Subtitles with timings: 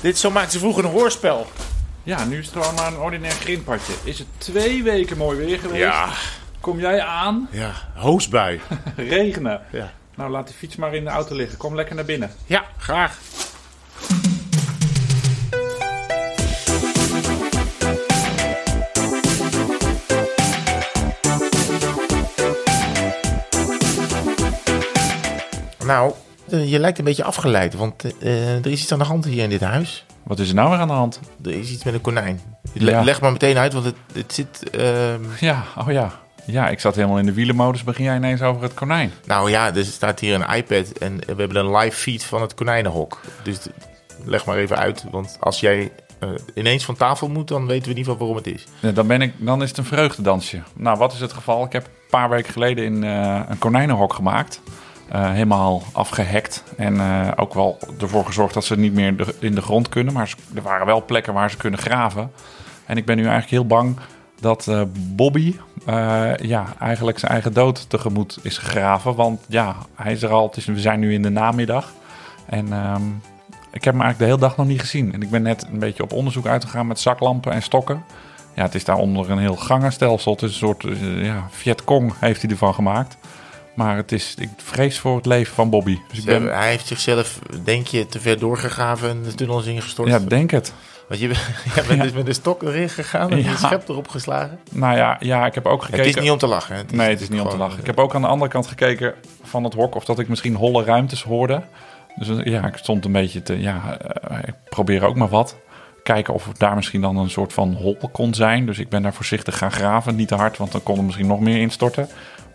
[0.00, 1.46] Dit zo maakten ze vroeger een hoorspel.
[2.02, 3.92] Ja, nu is het gewoon maar een ordinair grindpadje.
[4.04, 5.80] Is het twee weken mooi weer geweest?
[5.80, 6.08] Ja,
[6.60, 7.48] Kom jij aan?
[7.50, 7.72] ja.
[7.94, 8.60] Hoosbui.
[8.96, 9.60] Regenen.
[9.72, 9.92] Ja.
[10.14, 11.58] Nou, laat die fiets maar in de auto liggen.
[11.58, 12.30] Kom lekker naar binnen.
[12.46, 13.18] Ja, graag.
[25.86, 26.12] Nou,
[26.50, 29.48] je lijkt een beetje afgeleid, want eh, er is iets aan de hand hier in
[29.50, 30.04] dit huis.
[30.22, 31.20] Wat is er nou weer aan de hand?
[31.44, 32.40] Er is iets met een konijn.
[32.72, 33.02] Le- Ja.
[33.02, 34.70] Leg maar meteen uit, want het, het zit...
[34.70, 36.12] ehm, Ja, oh ja.
[36.44, 37.84] Ja, ik zat helemaal in de wielenmodus.
[37.84, 39.12] Begin jij ineens over het konijn?
[39.26, 42.54] nou ja, er staat hier een iPad en we hebben een live feed van het
[42.54, 43.20] konijnenhok.
[43.42, 43.58] Dus
[44.24, 47.90] leg maar even uit, want als jij eh, ineens van tafel moet, dan weten we
[47.90, 48.64] in ieder geval waarom het is.
[48.80, 50.62] Ja, dan, ben ik, dan is het een vreugdedansje.
[50.74, 51.64] Nou, wat is het geval?
[51.64, 54.60] Ik heb een paar weken geleden in, eh, een konijnenhok gemaakt.
[55.10, 56.64] Eh, helemaal afgehackt.
[56.76, 60.14] En eh, ook wel ervoor gezorgd dat ze niet meer in de grond kunnen.
[60.14, 62.32] Maar er waren wel plekken waar ze kunnen graven.
[62.86, 63.96] En ik ben nu eigenlijk heel bang
[64.40, 65.56] dat eh, Bobby
[66.36, 69.14] ja, eigenlijk zijn eigen dood tegemoet is gegraven.
[69.14, 70.52] Want ja, hij is er al.
[70.54, 71.92] Is, we zijn nu in de namiddag.
[72.46, 73.02] En ehm,
[73.72, 75.12] ik heb hem eigenlijk de hele dag nog niet gezien.
[75.12, 78.04] En ik ben net een beetje op onderzoek uitgegaan met zaklampen en stokken.
[78.54, 80.32] Ja, het is daaronder een heel gangenstelsel.
[80.32, 83.16] Het is een soort ja, Vietcong heeft hij ervan gemaakt.
[83.80, 85.98] Maar het is, ik vrees voor het leven van Bobby.
[86.08, 89.66] Dus ik ben, Hij heeft zichzelf, denk je, te ver doorgegraven en de tunnel is
[89.66, 90.08] ingestort.
[90.08, 90.72] ja, denk het.
[91.08, 93.50] Want je, bent- dus met de stok erin gegaan en Ja.
[93.50, 94.58] je schep erop geslagen.
[94.70, 96.06] Nou ja, ja ik heb ook gekeken.
[96.06, 96.76] Het is niet om te lachen.
[96.76, 96.82] hè?
[96.92, 97.78] nee, het is niet om te lachen.
[97.78, 100.54] Ik heb ook aan de andere kant gekeken van het hok of dat ik misschien
[100.54, 101.62] holle ruimtes hoorde.
[102.16, 103.60] Dus eh, ja, ik stond een beetje te.
[103.60, 105.56] Ja, eh, ik probeer ook maar wat.
[106.02, 108.66] Kijken of daar misschien dan een soort van hol kon zijn.
[108.66, 110.16] Dus ik ben daar voorzichtig gaan graven.
[110.16, 112.08] Niet te hard, want dan kon er misschien nog meer instorten.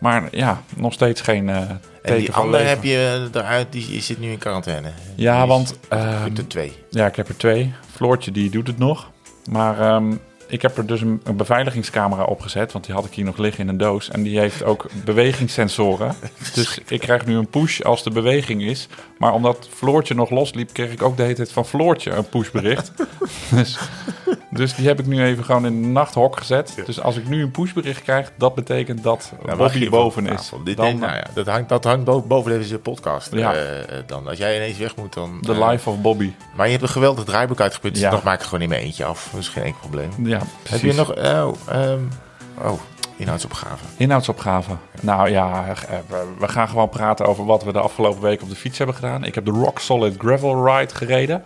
[0.05, 4.19] Maar ja, nog steeds geen eh En teken die andere heb je eruit, die, zit
[4.19, 4.87] nu in quarantaine.
[5.15, 6.71] Ja, Die want, ehm, hebt er twee.
[6.89, 7.73] Ja, ik heb er twee.
[7.91, 9.11] Floortje die doet het nog.
[9.49, 10.13] Maar ehm,
[10.47, 12.71] ik heb er dus een, een beveiligingscamera opgezet.
[12.71, 14.09] Want die had ik hier nog liggen in een doos.
[14.09, 16.15] En die heeft ook bewegingssensoren.
[16.53, 18.87] Dus ik krijg nu een push als de beweging is.
[19.17, 22.91] Maar omdat Floortje nog losliep, kreeg ik ook de hele tijd van Floortje een pushbericht.
[23.55, 23.77] dus,
[24.49, 26.73] dus die heb ik nu even gewoon in een nachthok gezet.
[26.85, 30.51] Dus als ik nu een pushbericht krijg, dat betekent dat Nou, Bobby boven van is.
[30.63, 33.31] Dit, Dan, nou ja, dat hangt, dat hangt boven, deze podcast.
[33.31, 33.53] Ja.
[33.53, 35.37] Eh, eh, dan, als jij ineens weg moet, dan...
[35.41, 36.31] de eh, life of Bobby.
[36.55, 38.09] maar je hebt een geweldig draaiboek uitgeput, dus Ja.
[38.09, 39.29] dat maak ik gewoon in mijn eentje af.
[39.31, 40.09] Dat is geen enkel probleem.
[40.23, 40.91] Ja, Heb precies.
[40.91, 41.15] je nog...
[41.15, 41.99] Oh, ehm,
[42.61, 42.79] oh
[43.17, 43.83] inhoudsopgave.
[43.97, 44.71] Inhoudsopgave.
[45.01, 45.97] Nou ja, eh,
[46.39, 49.23] we- gaan gewoon praten over wat we de afgelopen week op de fiets hebben gedaan.
[49.23, 51.43] Ik heb de Rock Solid Gravel Ride gereden.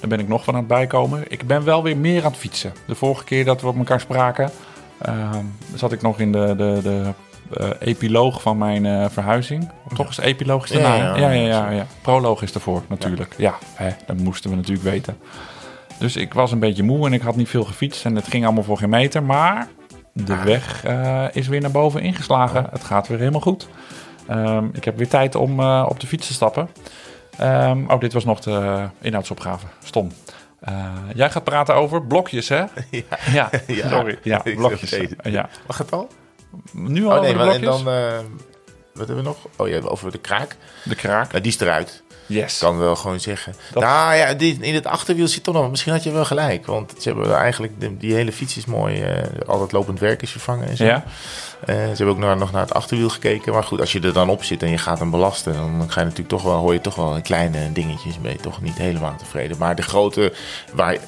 [0.00, 1.24] Daar ben ik nog van aan het bijkomen.
[1.28, 2.72] Ik ben wel weer meer aan het fietsen.
[2.86, 4.50] De vorige keer dat we op elkaar spraken,
[4.98, 7.02] ehm, zat ik nog in de, de, de
[7.60, 9.70] eh, epiloog van mijn verhuizing.
[9.94, 11.86] Toch is epiloog is Ja, ja, ja, ja, ja, ja, ja.
[12.02, 13.34] Proloog is ervoor natuurlijk.
[13.36, 15.16] Ja, hè, dat moesten we natuurlijk weten.
[16.02, 18.44] Dus ik was een beetje moe en ik had niet veel gefietst en het ging
[18.44, 19.22] allemaal voor geen meter.
[19.22, 19.68] Maar
[20.12, 22.66] de weg eh, is weer naar boven ingeslagen.
[22.70, 23.68] Het gaat weer helemaal goed.
[24.28, 26.68] Ehm, ik heb weer tijd om eh, op de fiets te stappen.
[27.38, 29.66] Ehm, oh, dit was nog de inhoudsopgave.
[29.84, 30.10] Stom.
[30.60, 32.64] Eh, jij gaat praten over blokjes, hè?
[32.90, 33.02] Ja.
[33.32, 34.18] Ja, Ja, sorry.
[34.22, 34.96] Ja, ik blokjes.
[35.22, 35.48] Ja.
[35.66, 36.08] Mag het al?
[36.72, 37.84] Nu al Oh over nee, de maar en blokjes?
[37.84, 37.94] dan...
[37.94, 38.18] eh,
[38.94, 39.36] wat hebben we nog?
[39.56, 40.56] Oh ja, over de kraak.
[40.84, 41.30] De kraak.
[41.30, 42.02] Nou, die is eruit.
[42.32, 42.58] Yes.
[42.58, 43.54] kan wel gewoon zeggen.
[43.72, 44.26] Dat- Nou ja,
[44.60, 45.70] in het achterwiel zit toch nog.
[45.70, 46.66] Misschien had je wel gelijk.
[46.66, 47.80] Want ze hebben eigenlijk.
[47.80, 49.00] de- die hele fiets is mooi.
[49.02, 50.68] eh al lopend werk is vervangen.
[50.68, 50.84] En zo.
[50.84, 51.04] Ja?
[51.66, 53.52] Eh, ze hebben ook naar, nog naar het achterwiel gekeken.
[53.52, 55.52] Maar goed, als je er dan op zit en je gaat hem belasten.
[55.52, 56.56] dan ga je natuurlijk toch wel.
[56.56, 58.20] hoor je toch wel kleine dingetjes.
[58.20, 59.58] Ben je toch niet helemaal tevreden.
[59.58, 60.32] Maar de grote.
[60.74, 60.98] waar eh,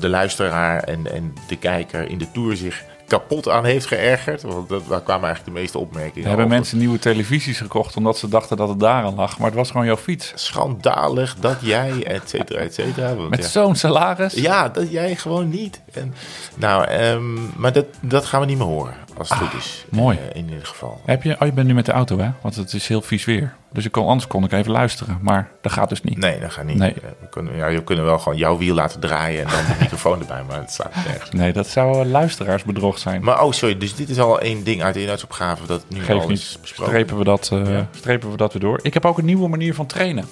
[0.00, 2.84] de luisteraar en, en de kijker in de tour zich
[3.18, 4.42] kapot aan heeft geërgerd.
[4.42, 6.28] Want dat, daar kwamen eigenlijk de meeste opmerkingen.
[6.28, 9.38] Hebben mensen nieuwe televisies gekocht omdat ze dachten dat het daaraan lag.
[9.38, 10.32] Maar het was gewoon jouw fiets.
[10.34, 13.14] Schandalig dat jij, et cetera, et cetera.
[13.14, 13.48] Want Met ja.
[13.48, 14.34] zo'n salaris.
[14.34, 15.80] Ja, dat jij gewoon niet.
[15.92, 16.14] En,
[16.56, 19.84] nou, ehm, maar dat, dat gaan we niet meer horen, als het goed is.
[19.92, 20.18] Ah, mooi.
[20.18, 21.00] Eh, in ieder geval.
[21.04, 22.30] Heb je, oh, je bent nu met de auto, hè?
[22.40, 23.54] Want het is heel vies weer.
[23.72, 25.18] Dus ik kon, anders kon ik even luisteren.
[25.22, 26.18] Maar dat gaat dus niet.
[26.18, 26.76] Nee, dat gaat niet.
[26.76, 26.94] Nee.
[27.20, 30.20] We kunnen, ja, we kunnen wel gewoon jouw wiel laten draaien en dan de microfoon
[30.20, 31.30] erbij, maar het staat nergens.
[31.30, 33.22] Nee, dat zou luisteraarsbedrog zijn.
[33.24, 36.20] Maar oh, sorry, dus dit is al één ding uit de inhoudsopgave dat nu Geef
[36.22, 36.38] al niet.
[36.38, 36.92] is besproken.
[36.94, 37.88] Strepen we, dat, Ja.
[37.90, 38.78] strepen we dat weer door.
[38.82, 40.24] Ik heb ook een nieuwe manier van trainen.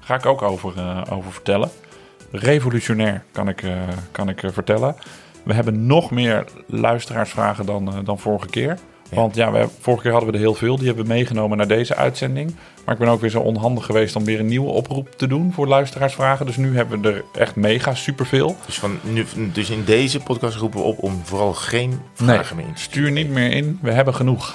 [0.00, 1.70] Ga ik ook over, eh, over vertellen.
[2.30, 3.62] Revolutionair, kan ik,
[4.12, 4.96] kan ik vertellen.
[5.46, 8.78] We hebben nog meer luisteraarsvragen dan, eh, dan vorige keer.
[9.12, 10.76] Want ja, we, vorige keer hadden we er heel veel.
[10.76, 12.54] Die hebben we meegenomen naar deze uitzending.
[12.84, 15.52] Maar ik ben ook weer zo onhandig geweest om weer een nieuwe oproep te doen
[15.52, 16.46] voor luisteraarsvragen.
[16.46, 18.56] Dus nu hebben we er echt mega superveel.
[18.66, 22.66] Dus, van nu, dus in deze podcast roepen we op om vooral geen vragen meer
[22.66, 24.54] in te Stuur niet meer in, we hebben genoeg.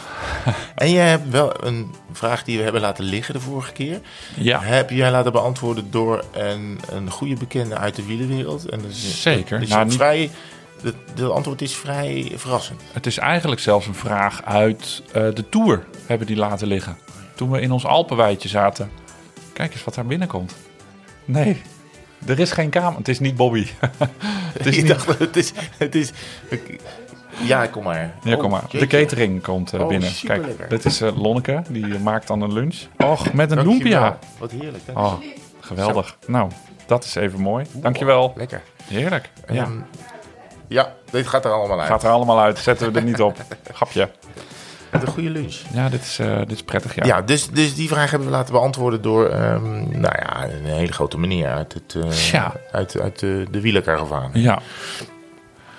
[0.75, 3.99] En jij hebt wel een vraag die we hebben laten liggen de vorige keer.
[4.35, 4.59] Ja.
[4.61, 8.69] Heb jij laten beantwoorden door een, een goede bekende uit de wielenwereld.
[8.69, 9.61] En is, Zeker.
[9.61, 10.29] Is Nou, niet- vrij,
[10.81, 12.81] de, de antwoord is vrij verrassend.
[12.93, 16.97] Het is eigenlijk zelfs een vraag uit eh, de Tour hebben die laten liggen.
[17.35, 18.91] Toen we in ons Alpenweidje zaten.
[19.53, 20.55] Kijk eens wat daar binnenkomt.
[21.25, 21.61] Nee,
[22.25, 22.97] er is geen kamer.
[22.97, 23.67] Het is niet Bobby.
[24.57, 24.91] het is Ik niet...
[24.91, 25.51] dacht, het is...
[25.77, 26.11] Het is
[27.43, 28.13] ja, kom maar.
[28.23, 28.63] Ja, kom Oh, maar.
[28.69, 28.87] De jeetje.
[28.97, 30.09] catering komt eh, Oh, binnen.
[30.23, 31.61] Kijk, dit is eh, Lonneke.
[31.69, 32.75] Die maakt dan een lunch.
[32.97, 33.73] Och, met een Dankjewel.
[33.73, 34.19] lumpia.
[34.37, 34.83] Wat heerlijk.
[34.85, 34.93] Hè?
[34.93, 35.13] Oh,
[35.59, 36.17] geweldig.
[36.27, 36.51] Nou,
[36.85, 37.65] dat is even mooi.
[37.71, 38.33] Dankjewel.
[38.35, 38.61] Lekker.
[38.83, 39.29] Heerlijk.
[39.51, 39.71] Ja, Ehm,
[40.71, 41.89] ja, dit gaat er allemaal uit.
[41.89, 42.59] gaat er allemaal uit.
[42.59, 43.37] Zetten we er niet op.
[43.73, 44.09] Grapje.
[44.91, 45.55] Met een goede lunch.
[45.73, 46.95] Ja, dit is, eh, dit is prettig.
[46.95, 47.05] Ja.
[47.05, 50.91] Ja, dus, dus die vraag hebben we laten beantwoorden door ehm, nou ja, een hele
[50.93, 52.53] grote meneer uit, het, eh, Ja.
[52.71, 54.61] uit, uit de, de ja.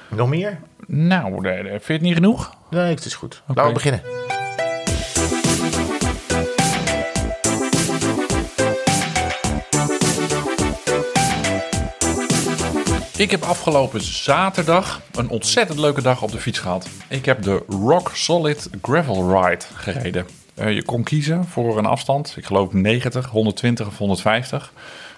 [0.09, 0.59] Nog meer?
[0.87, 2.55] Nou, eh, vind je het niet genoeg?
[2.71, 3.43] Nee, het is goed.
[3.47, 4.03] Laten we beginnen.
[13.22, 16.88] Ik heb afgelopen zaterdag een ontzettend leuke dag op de fiets gehad.
[17.08, 20.26] Ik heb de Rock Solid Gravel Ride gereden.
[20.54, 24.72] Eh, je kon kiezen voor een afstand, ik geloof 90, 120 of 150.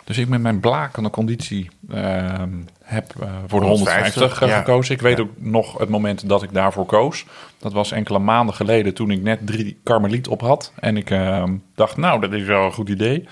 [0.04, 2.50] Dus ik met mijn blakende conditie ehm,
[2.82, 4.58] heb eh, voor de 150, 150 ja.
[4.58, 4.94] gekozen.
[4.94, 5.22] Ik weet Ja.
[5.22, 7.24] ook nog het moment dat ik daarvoor koos.
[7.58, 10.72] Dat was enkele maanden geleden toen ik net drie Karmeliet op had.
[10.80, 13.28] En ik ehm, dacht, nou, dat is wel een goed idee.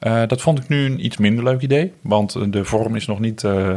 [0.00, 1.92] Eh, dat vond ik nu een iets minder leuk idee.
[2.00, 3.74] Want eh, de vorm is nog niet eh,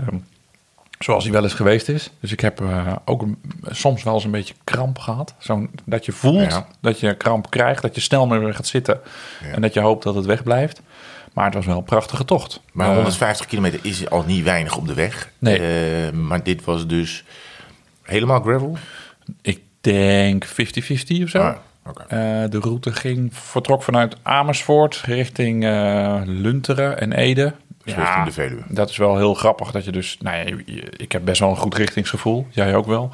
[1.04, 2.10] zoals die wel eens geweest is.
[2.20, 3.38] Dus ik heb eh, ook een-
[3.70, 5.34] soms wel eens een beetje kramp gehad.
[5.38, 6.68] Zo'n, dat je voelt Ja.
[6.82, 7.82] dat je kramp krijgt.
[7.82, 9.00] Dat je snel meer gaat zitten.
[9.54, 10.82] En dat je hoopt dat het wegblijft.
[11.34, 12.62] Maar het was wel een prachtige tocht.
[12.72, 15.30] Maar Eh, 150 kilometer is al niet weinig op de weg.
[15.40, 15.60] Nee.
[15.60, 17.24] Eh, maar dit was dus
[18.04, 18.78] helemaal gravel?
[19.42, 21.40] ik denk 50-50 of zo.
[21.40, 21.56] Ah.
[22.08, 27.54] Eh, de route ging, vertrok vanuit Amersfoort richting eh, Lunteren en Ede.
[27.84, 28.62] Dus richting de Veluwe.
[28.68, 30.18] Dat is wel heel grappig dat je dus...
[30.20, 30.58] Nou ja,
[30.98, 32.48] ik heb best wel een goed richtingsgevoel.
[32.50, 33.12] Jij ook wel.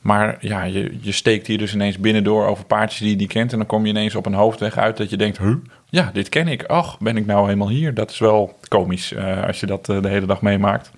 [0.00, 3.52] Maar ja, je, je steekt hier dus ineens binnendoor over paardjes die je niet kent.
[3.52, 5.38] En dan kom je ineens op een hoofdweg uit dat je denkt...
[5.38, 5.54] Huh?
[5.88, 6.64] Ja, dit ken ik.
[6.64, 7.94] Ach, ben ik nou helemaal hier?
[7.94, 10.90] Dat is wel komisch eh, als je dat eh, de hele dag meemaakt.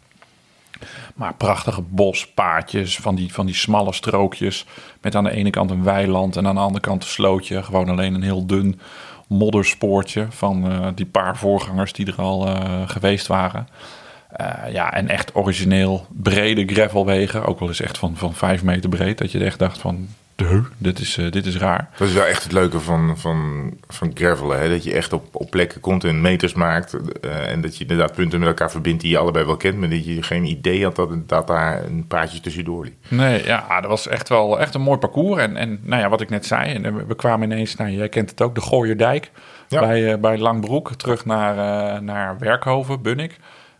[1.15, 4.67] Maar prachtige bospaadjes, van die, van die smalle strookjes.
[5.01, 7.63] Met aan de ene kant een weiland en aan de andere kant een slootje.
[7.63, 8.81] Gewoon alleen een heel dun
[9.29, 13.69] modderspoortje van eh, die paar voorgangers die er al eh, geweest waren.
[14.29, 17.45] Eh, ja, en echt origineel brede gravelwegen.
[17.45, 19.19] Ook wel eens echt van, van vijf meter breed.
[19.19, 20.09] Dat je echt dacht van,
[20.49, 21.89] "Huh, dit is, eh, dit is raar.
[21.97, 24.61] Dat is wel echt het leuke van, van, van gravelen.
[24.61, 24.69] Hè?
[24.69, 26.97] Dat je echt op, op plekken komt en meters maakt.
[27.21, 29.79] eh, en dat je inderdaad punten met elkaar verbindt die je allebei wel kent.
[29.79, 32.95] Maar dat je geen idee had dat, dat daar een paadje tussendoor liep.
[33.09, 35.41] Nee, ja, dat was echt wel echt een mooi parcours.
[35.43, 38.09] En, en nou ja, wat ik net zei, en we- we kwamen ineens, nou, jij
[38.09, 39.31] kent het ook, de Gooierdijk.
[39.69, 39.81] Ja.
[39.81, 41.51] Bij, eh, bij Langbroek, terug naar,
[41.95, 43.37] eh, naar Werkhoven, Bunnik.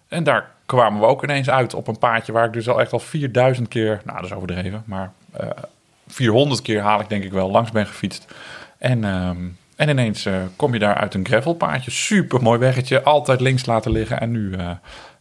[0.09, 2.93] En daar kwamen we ook ineens uit op een paadje waar ik dus al echt
[2.93, 5.47] al 4000 keer, nou dat is overdreven, maar eh
[6.09, 8.27] 400 keer haal ik denk ik wel langs ben gefietst.
[8.79, 9.37] En, ehm,
[9.77, 13.91] en ineens eh, kom je daar uit een gravelpaadje, super mooi weggetje, altijd links laten
[13.91, 14.21] liggen.
[14.21, 14.71] En nu eh,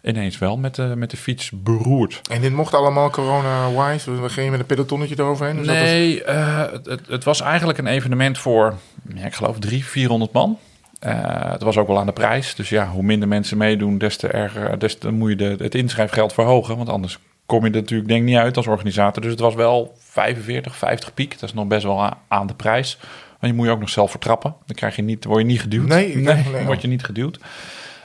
[0.01, 2.21] ineens wel met de, met de fiets beroerd.
[2.31, 4.21] En dit mocht allemaal corona-wise?
[4.21, 5.57] We gingen met een pelotonnetje eroverheen?
[5.57, 8.73] Dus dat Nee, eh, het, het, was eigenlijk een evenement voor,
[9.15, 10.57] ja, ik geloof, 300, 400 man.
[10.99, 12.55] Het was ook wel aan de prijs.
[12.55, 15.75] Dus ja, hoe minder mensen meedoen, des te erger, des te moet je de, het
[15.75, 16.77] inschrijfgeld verhogen.
[16.77, 19.21] Want anders kom je er natuurlijk denk ik niet uit als organisator.
[19.21, 21.39] Dus het was wel 45, 50 piek.
[21.39, 22.97] Dat is nog best wel aan de prijs.
[23.39, 24.55] Maar je moet je ook nog zelf vertrappen.
[24.65, 25.87] Dan krijg je niet, word je niet geduwd.
[25.87, 27.39] Nee, nee, dan word je niet geduwd.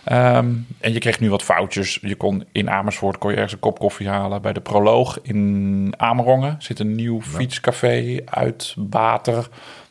[0.04, 0.50] Ehm,
[0.81, 1.99] en je kreeg nu wat foutjes.
[2.02, 4.42] Je kon in Amersfoort kon je ergens een kop koffie halen.
[4.42, 9.49] Bij de Proloog in Amerongen zit een nieuw fietscafé uit Bater.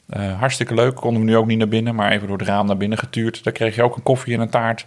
[0.10, 0.96] Eh, hartstikke leuk.
[0.96, 3.44] Konden we nu ook niet naar binnen, maar even door het raam naar binnen getuurd.
[3.44, 4.86] Daar kreeg je ook een koffie en een taart.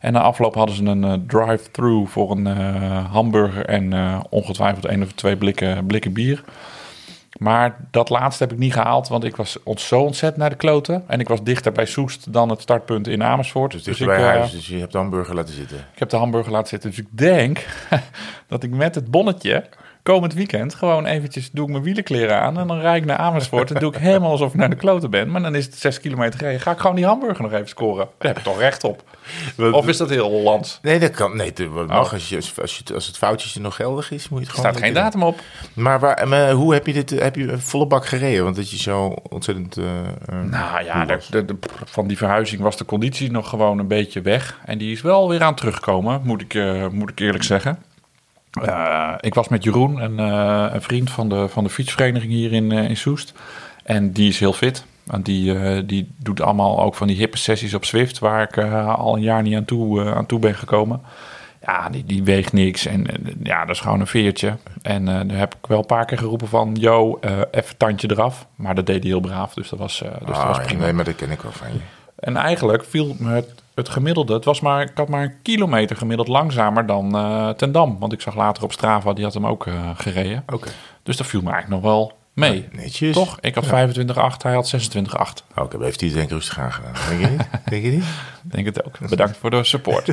[0.00, 3.92] En na afloop hadden ze een eh, drive-thru voor een eh, hamburger en
[4.30, 6.44] ongetwijfeld één of twee blikken, blikken bier.
[7.38, 10.56] Maar dat laatste heb ik niet gehaald, want ik was ont- zo ontzettend naar de
[10.56, 11.04] kloten.
[11.06, 13.84] En ik was dichter bij Soest dan het startpunt in Amersfoort.
[13.84, 15.76] Dus ik, bij eh, huis, dus je hebt de hamburger laten zitten.
[15.92, 16.90] ik heb de hamburger laten zitten.
[16.90, 17.66] Dus ik denk
[18.48, 19.64] dat ik met het bonnetje
[20.04, 23.70] komend weekend gewoon eventjes doe ik mijn wielenkleren aan en dan rijd ik naar Amersfoort
[23.70, 25.30] en doe ik helemaal alsof ik naar de kloten ben.
[25.30, 26.60] Maar dan is het zes kilometer gereden.
[26.60, 28.08] Ga ik gewoon die hamburger nog even scoren.
[28.18, 29.02] Daar heb ik toch recht op.
[29.72, 30.78] Of is dat heel Hollands?
[30.82, 31.36] Nee, dat kan.
[31.36, 32.12] Nee, dat mag.
[32.12, 34.70] Als, je, als, je, als het foutje nog geldig is, moet je het Er gewoon...
[34.72, 35.40] staat geen datum op.
[35.74, 37.10] Maar, waar, maar hoe heb je dit?
[37.10, 38.44] Heb je een volle bak gereden?
[38.44, 39.76] Want dat je zo ontzettend...
[39.76, 41.28] eh, eh, Nou ja, de, was.
[41.28, 44.58] de- de- van die verhuizing was de conditie nog gewoon een beetje weg.
[44.64, 47.78] En die is wel weer aan teruggekomen, moet ik, eh, moet ik eerlijk zeggen.
[48.62, 52.52] Eh, ik was met Jeroen, een, eh, een vriend van de, van de fietsvereniging hier
[52.52, 53.32] in, eh, in Soest.
[53.84, 54.84] En die is heel fit.
[55.06, 58.58] En die, die doet allemaal ook van die hippe sessies op Zwift, waar ik
[58.96, 61.00] al een jaar niet aan toe, aan toe ben gekomen.
[61.66, 62.86] Ja, die, die weegt niks.
[62.86, 63.06] En
[63.42, 64.56] ja, dat is gewoon een veertje.
[64.82, 66.74] En daar heb ik wel een paar keer geroepen van...
[66.80, 67.18] Yo,
[67.50, 68.46] even tandje eraf.
[68.54, 70.82] Maar dat deed hij heel braaf, dus dat was, dus dat Ah, was ja, prima.
[70.82, 71.78] nee, maar dat ken ik wel van je.
[72.18, 74.34] En eigenlijk viel me het, het gemiddelde...
[74.34, 77.98] Het was maar, ik had maar een kilometer gemiddeld langzamer dan eh Ten Dam.
[77.98, 80.42] Want ik zag later op Strava, die had hem ook eh, gereden.
[80.52, 80.68] Oké.
[81.02, 82.68] Dus dat viel me eigenlijk nog wel mee.
[82.72, 83.14] Netjes.
[83.14, 83.38] Toch?
[83.40, 83.72] Ik had 25,8,
[84.38, 85.10] hij had 26,8.
[85.56, 86.92] Oh, Oké, heeft hij het denk ik rustig aangedaan.
[87.08, 87.48] Denk je niet?
[87.68, 88.04] denk je niet?
[88.42, 89.08] Denk het ook.
[89.08, 90.06] Bedankt voor de support.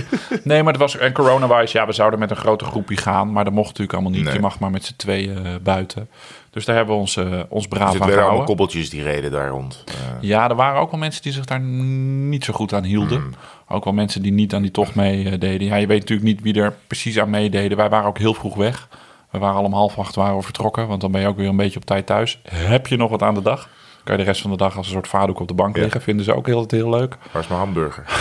[0.43, 0.97] Nee, maar het was...
[0.97, 3.31] En corona-wise, ja, we zouden met een grote groepje gaan.
[3.31, 4.23] Maar dat mocht natuurlijk allemaal niet.
[4.23, 4.33] Nee.
[4.33, 6.09] Je mag maar met z'n tweeën eh, buiten.
[6.51, 8.45] Dus daar hebben we ons, eh, ons braaf Dus aan werden allemaal gehouden.
[8.45, 9.83] koppeltjes die reden daar rond.
[9.87, 13.19] Eh, Ja, er waren ook wel mensen die zich daar niet zo goed aan hielden.
[13.21, 13.33] Hmm.
[13.67, 15.67] Ook wel mensen die niet aan die tocht meededen.
[15.67, 17.77] Ja, je weet natuurlijk niet wie er precies aan meededen.
[17.77, 18.87] Wij waren ook heel vroeg weg.
[19.29, 21.47] We waren al om half acht waren we vertrokken, want dan ben je ook weer
[21.49, 22.39] een beetje op tijd thuis.
[22.49, 23.69] Heb je nog wat aan de dag?
[24.03, 25.81] Kan je de rest van de dag als een soort vaardoek op de bank Ja.
[25.81, 26.01] liggen.
[26.01, 27.17] Vinden ze ook heel, heel leuk.
[27.31, 28.03] waar is mijn hamburger?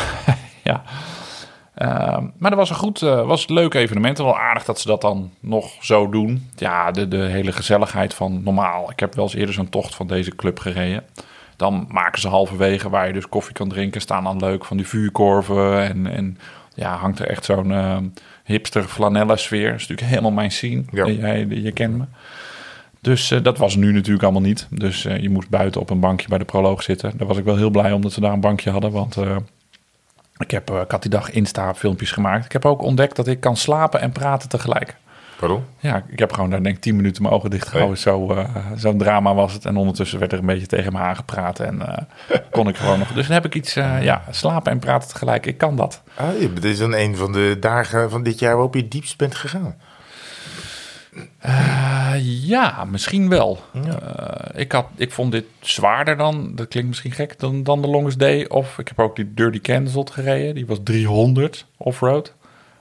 [0.64, 0.82] Ja.
[1.80, 4.18] Ehm, maar dat was een goed, eh, was een leuk evenement.
[4.18, 6.50] En wel aardig dat ze dat dan nog zo doen.
[6.56, 8.90] Ja, de, de hele gezelligheid van normaal.
[8.90, 11.04] Ik heb wel eens eerder zo'n tocht van deze club gereden.
[11.56, 14.00] Dan maken ze halverwege waar je dus koffie kan drinken.
[14.00, 15.82] Staan dan leuk van die vuurkorven.
[15.82, 16.38] En, en
[16.74, 17.96] ja, hangt er echt zo'n eh,
[18.44, 19.70] hipster flanellen sfeer.
[19.70, 20.82] Dat is natuurlijk helemaal mijn scene.
[20.92, 21.06] Ja.
[21.06, 22.04] Jij, je kent me.
[23.00, 24.66] Dus eh, dat was nu natuurlijk allemaal niet.
[24.70, 27.12] Dus eh, je moest buiten op een bankje bij de proloog zitten.
[27.16, 28.90] Daar was ik wel heel blij om dat ze daar een bankje hadden.
[28.90, 29.16] Want
[30.40, 32.44] ik, heb, eh, ik had die dag Insta-filmpjes gemaakt.
[32.44, 34.96] Ik heb ook ontdekt dat ik kan slapen en praten tegelijk.
[35.36, 35.64] Pardon?
[35.78, 37.98] Ja, ik heb gewoon daar denk ik 10 minuten mijn ogen dicht gehouden.
[37.98, 38.44] Zo, eh,
[38.74, 39.64] zo'n drama was het.
[39.64, 41.60] En ondertussen werd er een beetje tegen me aangepraat.
[41.60, 43.12] En eh, kon ik gewoon nog.
[43.12, 45.46] Dus dan heb ik iets, ja, slapen en praten tegelijk.
[45.46, 46.02] Ik kan dat.
[46.14, 49.16] Ah, dit is dan een van de dagen van dit jaar waarop je het diepst
[49.16, 49.74] bent gegaan.
[51.38, 52.14] Eh,
[52.46, 53.58] ja, misschien wel.
[53.84, 53.98] Ja.
[54.00, 57.88] Eh, ik, had, ik vond dit zwaarder dan, dat klinkt misschien gek, dan, dan de
[57.88, 58.48] Longest Day.
[58.48, 60.54] Of ik heb ook die Dirty Cancelled gereden.
[60.54, 62.34] Die was 300 offroad.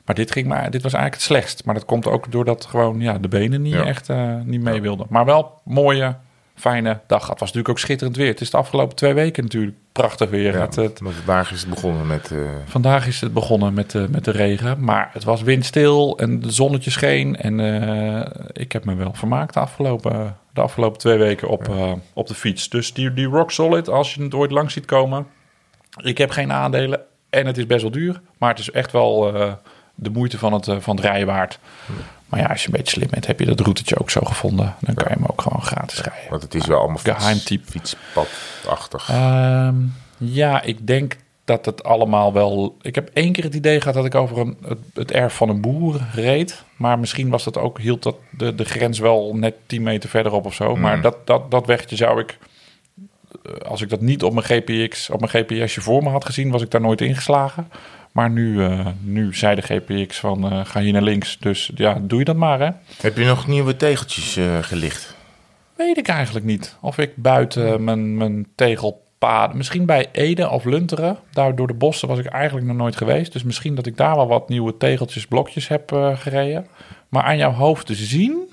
[0.06, 1.66] Maar dit, ging maar dit was eigenlijk het slechtst.
[1.66, 3.86] Maar dat komt ook doordat gewoon ja, de benen niet Ja.
[3.86, 5.06] echt eh, niet mee wilden.
[5.10, 6.16] Maar wel mooie,
[6.60, 7.20] fijne dag.
[7.22, 8.28] Het was natuurlijk ook schitterend weer.
[8.28, 10.54] Het is de afgelopen twee weken natuurlijk prachtig weer.
[10.54, 12.32] Ja, Het, vandaag is het begonnen met...
[12.32, 16.42] eh, Vandaag is het begonnen met de, met de regen, maar het was windstil en
[16.42, 17.36] het zonnetje scheen.
[17.36, 21.92] En eh, ik heb me wel vermaakt de afgelopen, de afgelopen twee weken op, eh,
[22.14, 22.70] op de fiets.
[22.70, 25.28] Dus die, die Rock Solid, als je het ooit langs ziet komen.
[26.04, 29.36] Ik heb geen aandelen en het is best wel duur, maar het is echt wel
[29.36, 29.54] eh,
[30.00, 31.60] de moeite van het, eh, van het rijden waard.
[32.26, 34.76] Maar ja, als je een beetje slim bent, heb je dat routetje ook zo gevonden.
[34.80, 36.30] Dan kan je hem ook gewoon gratis rijden.
[36.30, 37.72] want het is wel allemaal Geheim fiets, type.
[37.72, 39.10] fietspad-achtig.
[39.10, 39.76] Ehm,
[40.18, 41.16] ja, ik denk
[41.46, 42.78] dat het allemaal wel.
[42.82, 45.50] Ik heb één keer het idee gehad dat ik over een, het, het erf van
[45.50, 46.64] een boer reed.
[46.76, 50.46] Maar misschien was dat ook, hield dat de, de grens wel net 10 meter verderop
[50.46, 50.76] of zo.
[50.76, 52.38] Maar dat, dat, dat wegje zou ik.
[53.46, 56.52] eh, Als ik dat niet op mijn GPX, op mijn GPSje voor me had gezien,
[56.52, 57.70] was ik daar nooit ingeslagen.
[58.20, 61.38] Maar nu, eh, nu zei de GPX van eh, ga hier naar links.
[61.38, 62.70] Dus ja, doe je dat maar hè.
[63.02, 65.16] Heb je nog nieuwe tegeltjes eh, gelicht?
[65.76, 66.76] Weet ik eigenlijk niet.
[66.82, 69.58] Of ik buiten mijn, mijn tegelpaden...
[69.58, 71.18] Misschien bij Ede of Lunteren.
[71.32, 73.34] Daar door de bossen was ik eigenlijk nog nooit geweest.
[73.34, 76.68] Dus misschien dat ik daar wel wat nieuwe tegeltjes, blokjes heb gereden.
[77.10, 78.50] Maar aan jouw hoofd te zien,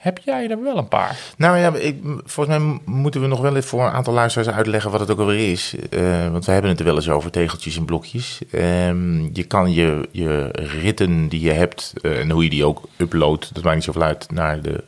[0.00, 1.18] heb jij er wel een paar.
[1.36, 4.90] Nou ja, ik, volgens mij moeten we nog wel even voor een aantal luisteraars uitleggen
[4.90, 5.74] wat het ook alweer is.
[5.90, 8.40] Eh, want we hebben het er wel eens over, tegeltjes en blokjes.
[8.50, 12.82] Ehm, je kan je, je ritten die je hebt eh, en hoe je die ook
[12.96, 14.84] uploadt, dat maakt niet zoveel uit, naar de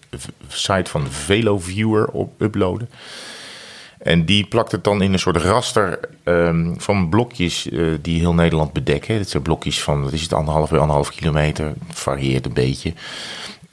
[0.48, 2.88] site van VeloViewer op uploaden.
[4.02, 8.34] En die plakt het dan in een soort raster ehm, van blokjes eh, die heel
[8.34, 9.18] Nederland bedekken.
[9.18, 11.72] Dat zijn blokjes van, wat is het, anderhalf bij anderhalf kilometer.
[11.88, 12.92] Varieert een beetje.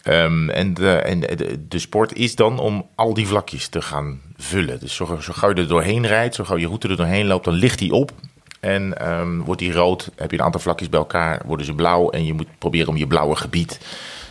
[0.10, 4.22] Ehm, en de, en de, de sport is dan om al die vlakjes te gaan
[4.38, 4.80] vullen.
[4.80, 7.46] Dus zo, zo gauw je er doorheen rijdt, zo gauw je route er doorheen loopt,
[7.46, 8.12] dan ligt die op.
[8.60, 12.10] En ehm, wordt die rood, heb je een aantal vlakjes bij elkaar, worden ze blauw.
[12.10, 13.80] En je moet proberen om je blauwe gebied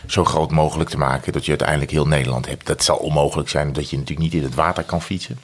[0.05, 2.65] zo groot mogelijk te maken, dat je uiteindelijk heel Nederland hebt.
[2.67, 5.37] Dat zal onmogelijk zijn, omdat je natuurlijk niet in het water kan fietsen.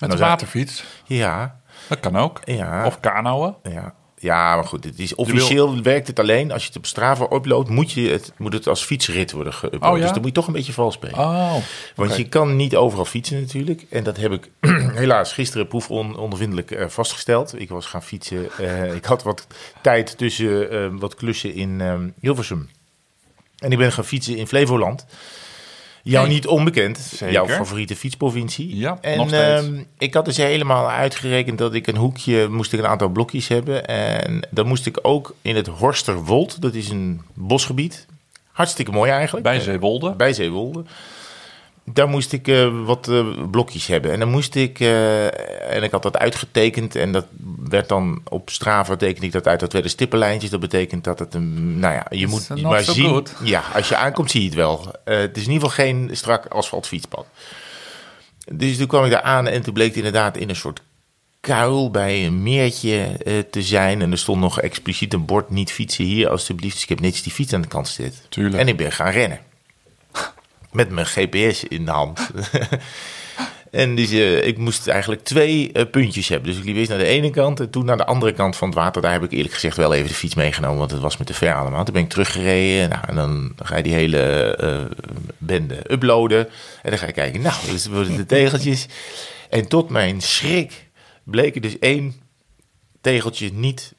[0.00, 0.84] Met Nou, zo- waterfiets.
[1.04, 2.40] Ja, Dat kan ook.
[2.44, 2.86] ja.
[2.86, 3.54] Of kanoën.
[3.62, 3.94] ja.
[4.26, 6.52] Ja, maar goed, het is officieel werkt het alleen.
[6.52, 9.80] Als je het op Strava uploadt, moet, je het, moet het als fietsrit worden geüpload.
[9.90, 10.02] Oh, ja?
[10.02, 11.18] Dus dan moet je toch een beetje vals spelen.
[11.18, 11.54] Oh,
[11.94, 13.86] Want je kan niet overal fietsen natuurlijk.
[13.90, 14.50] En dat heb ik
[15.02, 17.60] helaas gisteren proefondervindelijk eh, vastgesteld.
[17.60, 18.48] Ik was gaan fietsen.
[18.58, 19.46] eh, ik had wat
[19.82, 22.68] tijd tussen eh, wat klussen in eh, Hilversum.
[23.58, 25.06] En ik ben gaan fietsen in Flevoland.
[26.10, 26.98] Jou niet onbekend.
[26.98, 27.32] Zeker.
[27.32, 28.76] Jouw favoriete fietsprovincie.
[28.76, 29.66] Ja, en nog steeds.
[29.66, 33.48] ehm, ik had dus helemaal uitgerekend dat ik een hoekje moest ik een aantal blokjes
[33.48, 33.86] hebben.
[33.86, 36.60] En dan moest ik ook in het Horsterwold.
[36.62, 38.06] Dat is een bosgebied.
[38.52, 39.44] Hartstikke mooi eigenlijk.
[39.44, 40.10] Bij Zeewolde.
[40.10, 40.84] Bij Zeewolde.
[41.92, 44.12] Daar moest ik eh, wat eh, blokjes hebben.
[44.12, 46.96] En dan moest ik, eh, en ik had dat uitgetekend.
[46.96, 47.26] En dat
[47.68, 49.60] werd dan op Strava tekende ik dat uit.
[49.60, 50.50] Dat werden stippenlijntjes.
[50.50, 53.08] Dat betekent dat het een, nou ja, je moet maar so zien.
[53.08, 53.32] good.
[53.42, 54.94] Ja, als je aankomt zie je het wel.
[55.04, 57.26] Het is in ieder geval geen strak asfaltfietspad.
[58.52, 60.82] Dus toen kwam ik daar aan en toen bleek het inderdaad in een soort
[61.40, 63.18] kuil bij een meertje
[63.50, 64.02] te zijn.
[64.02, 66.74] En er stond nog expliciet een bord niet fietsen hier alstublieft.
[66.74, 68.22] Dus ik heb netjes die fiets aan de kant zitten.
[68.28, 68.56] Tuurlijk.
[68.56, 69.40] En ik ben gaan rennen.
[70.76, 72.30] Met mijn GPS in de hand.
[73.70, 76.50] en dus eh, ik moest eigenlijk twee eh, puntjes hebben.
[76.50, 78.68] Dus ik liep eerst naar de ene kant en toen naar de andere kant van
[78.68, 79.02] het water.
[79.02, 81.34] Daar heb ik eerlijk gezegd wel even de fiets meegenomen, want het was me te
[81.34, 81.84] ver allemaal.
[81.84, 82.88] Toen ben ik teruggereden.
[82.88, 84.20] Nou, en dan ga je die hele
[84.56, 84.96] eh,
[85.38, 86.48] bende uploaden.
[86.82, 88.86] En dan ga je kijken, nou, dus worden de tegeltjes.
[89.50, 90.88] En tot mijn schrik
[91.24, 92.14] bleek er dus één
[93.00, 93.94] tegeltje niet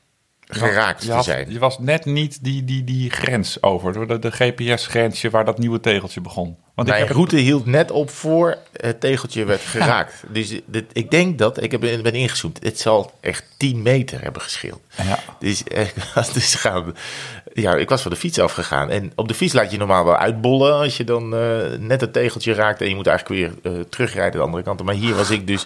[0.48, 1.52] geraakt je, te zijn.
[1.52, 4.08] je was net niet die, die, die grens over.
[4.08, 6.58] De, de GPS-grensje waar dat nieuwe tegeltje begon.
[6.76, 10.24] Want ik Mijn heb route hield net op voor het tegeltje werd geraakt.
[10.30, 14.42] Dus dit, ik denk dat, ik heb, ben ingezoomd, het zal echt 10 meter hebben
[14.42, 14.82] gescheeld.
[15.04, 15.20] Ja.
[15.40, 15.64] Dus,
[16.34, 16.96] dus gaan,
[17.54, 18.90] ja, ik was van de fiets afgegaan.
[18.90, 22.14] En op de fiets laat je normaal wel uitbollen als je dan eh, net het
[22.14, 22.82] tegeltje raakt.
[22.82, 24.84] En je moet eigenlijk weer eh, terugrijden de andere kant.
[24.84, 25.66] Maar hier was ik dus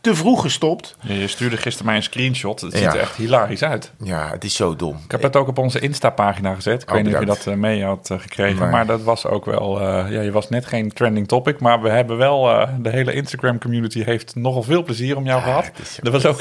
[0.00, 0.96] te vroeg gestopt.
[1.00, 2.60] Je, je stuurde gisteren mij een screenshot.
[2.60, 2.94] Het ziet Ja.
[2.94, 3.92] er echt hilarisch uit.
[4.02, 4.96] Ja, het is zo dom.
[5.04, 6.82] Ik heb het ook op onze Insta-pagina gezet.
[6.82, 8.70] Ik Oh, weet niet of je dat eh, mee had eh, gekregen.
[8.70, 9.80] Maar dat was ook wel...
[9.80, 11.60] eh, ja, je was net geen trending topic.
[11.60, 12.66] Maar we hebben wel...
[12.80, 15.70] de hele Instagram-community heeft nogal veel plezier om jou gehad.
[16.02, 16.40] Er was ook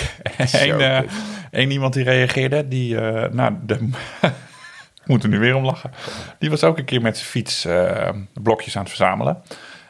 [1.52, 2.68] één, iemand die reageerde.
[2.68, 2.96] Die...
[3.32, 3.90] nou, de...
[5.04, 5.92] Ik moet er nu weer om lachen.
[6.40, 7.68] Die was ook een keer met zijn fiets
[8.34, 9.42] blokjes aan het verzamelen.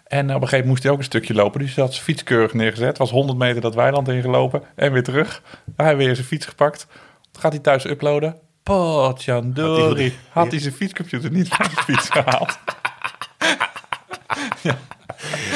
[0.06, 1.60] En op een gegeven moment moest hij ook een stukje lopen.
[1.60, 2.98] Dus hij had zijn fiets keurig neergezet.
[2.98, 4.62] Was 100 meter dat weiland ingelopen.
[4.76, 5.42] En weer terug.
[5.76, 6.88] Hij heeft weer zijn fiets gepakt.
[7.40, 8.36] Gaat hij thuis uploaden.
[8.64, 10.14] Potjandori.
[10.30, 12.58] Had hij zijn fietscomputer niet van de fiets gehaald.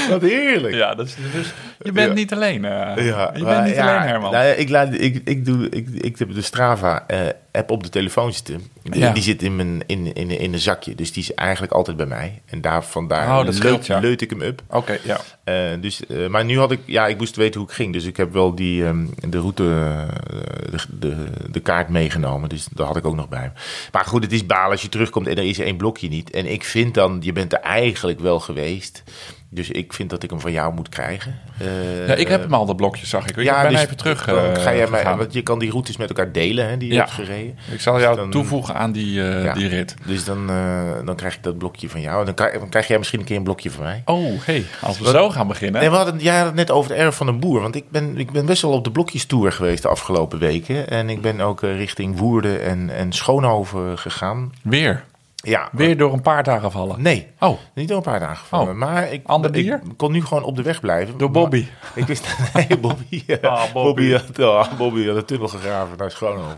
[0.10, 0.74] Wat heerlijk.
[0.76, 2.14] Ja, dat is, dus je bent Ja.
[2.14, 2.66] niet alleen.
[2.66, 2.72] eh.
[2.72, 3.04] Ja, je
[3.44, 4.32] maar bent niet ja, alleen, Herman.
[4.32, 8.34] nou ja, ik, laat, ik, ik, doe, ik, ik heb de Strava-app op de telefoon
[8.34, 8.64] zitten.
[8.84, 9.12] Die, Ja.
[9.14, 10.96] die zit in, mijn, in, in, in een zakje.
[10.96, 12.42] Dus die is eigenlijk altijd bij mij.
[12.46, 14.00] En daar, vandaar Oh, dat scheelt, leut, ja.
[14.00, 14.62] leut ik hem up.
[14.70, 15.20] Oké, ja.
[15.44, 17.94] Eh, dus, eh, maar nu had ik, ja, ik moest weten hoe ik ging.
[17.94, 21.16] Dus ik heb wel die, ehm, de route, eh, de, de,
[21.52, 22.50] de kaart meegenomen.
[22.50, 23.60] Dus dat had ik ook nog bij me.
[23.92, 26.30] Maar goed, het is balen als je terugkomt en er is één blokje niet.
[26.30, 29.04] En ik vind dan, je bent er eigenlijk wel geweest.
[29.52, 31.40] Dus ik vind dat ik hem van jou moet krijgen.
[31.60, 32.14] Eh, ja.
[32.14, 33.38] Ik heb hem al, dat blokje, zag ik.
[33.38, 35.98] Ik ja, ben dus even terug eh, ga jij mij, want je kan die routes
[35.98, 37.00] met elkaar delen, hè, die je Ja.
[37.00, 37.58] hebt gereden.
[37.72, 39.54] Ik zal jou Dan- toevoegen aan die, eh, Ja.
[39.54, 39.96] die rit.
[40.06, 42.20] Dus dan, eh, dan krijg ik dat blokje van jou.
[42.20, 44.02] En dan krijg, dan krijg jij misschien een keer een blokje van mij.
[44.06, 45.82] Oh, hey, als we zo gaan beginnen.
[45.82, 47.62] En we hadden, jij had het net over het erf van een boer.
[47.62, 50.90] Want ik ben, ik ben best wel op de blokjestour geweest de afgelopen weken.
[50.90, 54.54] En ik ben ook eh, richting Woerden en, en Schoonhoven gegaan.
[54.62, 55.04] Weer.
[55.42, 57.02] Ja, Weer door een paard aangevallen.
[57.02, 58.70] Nee, Oh, niet door een paar dagen gevallen.
[58.70, 58.76] Oh.
[58.76, 59.74] Maar ik, Ander dier?
[59.90, 61.18] ik kon nu gewoon op de weg blijven.
[61.18, 61.66] door Bobby.
[61.82, 63.24] Maar ik wist, nee, Bobby.
[63.42, 64.12] Ah, Bobby.
[64.12, 64.12] Bobby.
[64.12, 66.58] had, ah, Bobby had een tunnel gegraven naar Schoonhoven.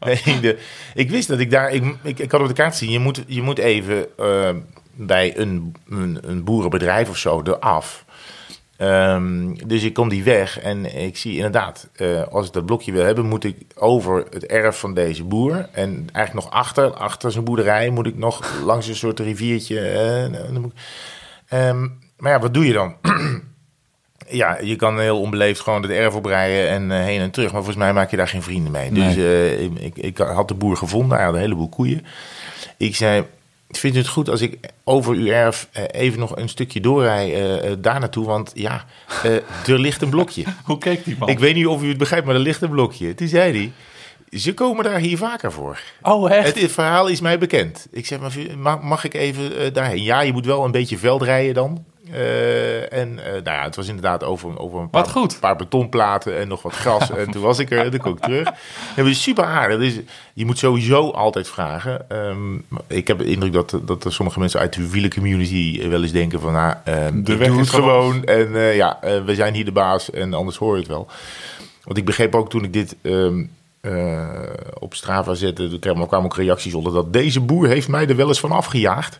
[0.00, 0.58] Nee, de,
[0.94, 1.70] ik wist dat ik daar...
[1.70, 4.50] Ik, ik, ik had op de kaart zien, je moet, je moet even eh,
[4.94, 8.04] bij een, een, een boerenbedrijf of zo eraf.
[8.80, 12.92] Ehm, dus ik kom die weg en ik zie inderdaad, eh, als ik dat blokje
[12.92, 15.68] wil hebben, moet ik over het erf van deze boer.
[15.72, 19.80] En eigenlijk nog achter, achter zijn boerderij, moet ik nog langs een soort riviertje.
[19.80, 20.24] eh,
[21.48, 21.88] Ehm,
[22.18, 22.94] maar ja, wat doe je dan?
[24.28, 27.52] ja, je kan heel onbeleefd gewoon het erf oprijden en eh, heen en terug.
[27.52, 28.92] Maar volgens mij maak je daar geen vrienden mee.
[28.92, 29.16] Dus
[29.80, 32.04] ik, ik had de boer gevonden, hij had een heleboel koeien.
[32.76, 33.24] Ik zei,
[33.70, 37.34] vindt u het goed als ik over uw erf eh, even nog een stukje doorrij
[37.34, 38.26] eh, eh, daar naartoe?
[38.26, 38.84] Want ja,
[39.66, 40.44] er ligt een blokje.
[40.64, 41.28] Hoe keek die man?
[41.28, 43.14] Ik weet niet of u het begrijpt, maar er ligt een blokje.
[43.14, 43.72] Toen zei hij,
[44.38, 45.80] ze komen daar hier vaker voor.
[46.02, 46.46] Oh, echt?
[46.46, 47.86] Het, het verhaal is mij bekend.
[47.90, 48.18] Ik zeg,
[48.56, 50.02] maar mag, ik even daarheen?
[50.02, 51.84] Ja, je moet wel een beetje veld rijden dan.
[52.12, 55.40] Eh, en eh, nou ja, het was inderdaad over, over een paar, goed.
[55.40, 57.10] paar betonplaten en nog wat gras.
[57.18, 58.50] en toen was ik er en toen kom ik terug.
[58.94, 59.78] Het was super aardig.
[59.78, 60.00] Dus
[60.32, 62.08] je moet sowieso altijd vragen.
[62.08, 62.54] Ehm,
[62.86, 66.40] ik heb de indruk dat, dat er sommige mensen uit de wielercommunity wel eens denken
[66.40, 66.52] van...
[66.52, 68.24] Nou, ehm, De weg doe is het gewoon.
[68.24, 71.08] En eh, ja, we zijn hier de baas en anders hoor je het wel.
[71.84, 72.96] Want ik begreep ook toen ik dit...
[73.02, 73.42] ehm,
[73.80, 74.28] eh,
[74.78, 78.28] op Strava zette, er kwamen ook reacties onder dat deze boer heeft mij er wel
[78.28, 79.18] eens van afgejaagd.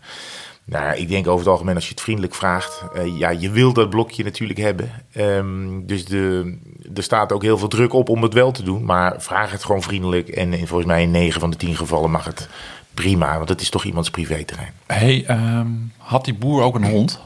[0.65, 3.73] Nou, ik denk over het algemeen als je het vriendelijk vraagt, uh, ja, je wil
[3.73, 4.91] dat blokje natuurlijk hebben.
[5.17, 6.57] Um, dus de,
[6.95, 9.65] er staat ook heel veel druk op om het wel te doen, maar vraag het
[9.65, 10.29] gewoon vriendelijk.
[10.29, 12.49] En in, volgens mij in 9 van de 10 gevallen mag het
[12.95, 14.73] prima, want het is toch iemands privéterrein.
[14.87, 17.21] Hey, um, had die boer ook een hond?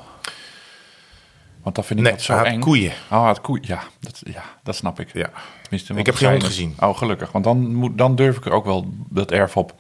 [1.63, 2.61] Want dat vind ik nee, dat zo eng.
[2.61, 2.93] koeien.
[3.11, 3.65] Oh, het koeien.
[3.67, 5.13] Ja, dat, ja, dat snap ik.
[5.13, 5.31] Ja.
[5.63, 6.75] Tenminste, Ik heb geen hond gezien.
[6.81, 7.33] Oh, gelukkig.
[7.33, 9.75] Want dan, moet, dan durf ik er ook wel dat erf op.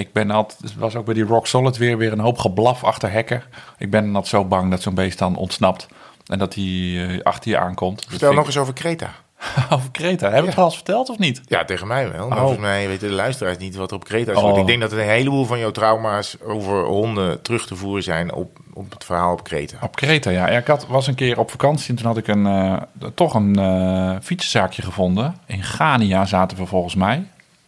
[0.00, 2.84] Ik ben altijd, het was ook bij die Rock Solid weer, weer een hoop geblaf
[2.84, 3.42] achter hekken.
[3.78, 5.86] Ik ben altijd zo bang dat zo'n beest dan ontsnapt.
[6.26, 8.06] En dat hij uh, achter je aankomt.
[8.08, 9.10] Vertel nog eens over Kreta.
[9.74, 10.30] over Kreta.
[10.30, 11.40] Heb ik het al eens verteld of niet?
[11.46, 12.28] Ja, tegen mij wel.
[12.28, 12.42] Maar Oh.
[12.42, 14.38] volgens mij weten de luisteraars niet wat er op Kreta is.
[14.38, 14.58] Oh.
[14.58, 18.32] Ik denk dat er een heleboel van jouw trauma's over honden terug te voeren zijn
[18.34, 19.76] op, op het verhaal op Kreta.
[19.82, 20.48] Op Kreta, ja.
[20.48, 22.76] ik had, was een keer op vakantie en toen had ik een, eh,
[23.14, 25.36] toch een eh fietsenzaakje gevonden.
[25.46, 27.24] In Ghania zaten we volgens mij.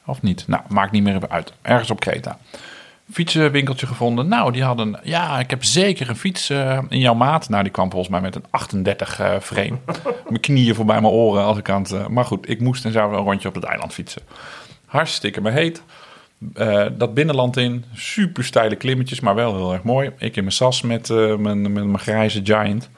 [0.06, 0.44] Of niet?
[0.46, 1.52] Nou, maakt niet meer uit.
[1.62, 2.38] Ergens op Kreta.
[3.12, 4.28] Fietsenwinkeltje gevonden.
[4.28, 5.00] Nou, die hadden...
[5.02, 7.48] Ja, ik heb zeker een fiets eh, in jouw maat.
[7.48, 9.78] Nou, die kwam volgens mij met een 38 eh, frame.
[10.28, 11.92] mijn knieën voorbij mijn oren als ik aan het...
[11.92, 14.22] eh, maar goed, ik moest en zou een rondje op het eiland fietsen.
[14.86, 15.82] Hartstikke me heet.
[16.96, 20.10] Dat binnenland in, super steile klimmetjes, maar wel heel erg mooi.
[20.18, 22.90] Ik in mijn sas met, mijn, met mijn grijze Giant.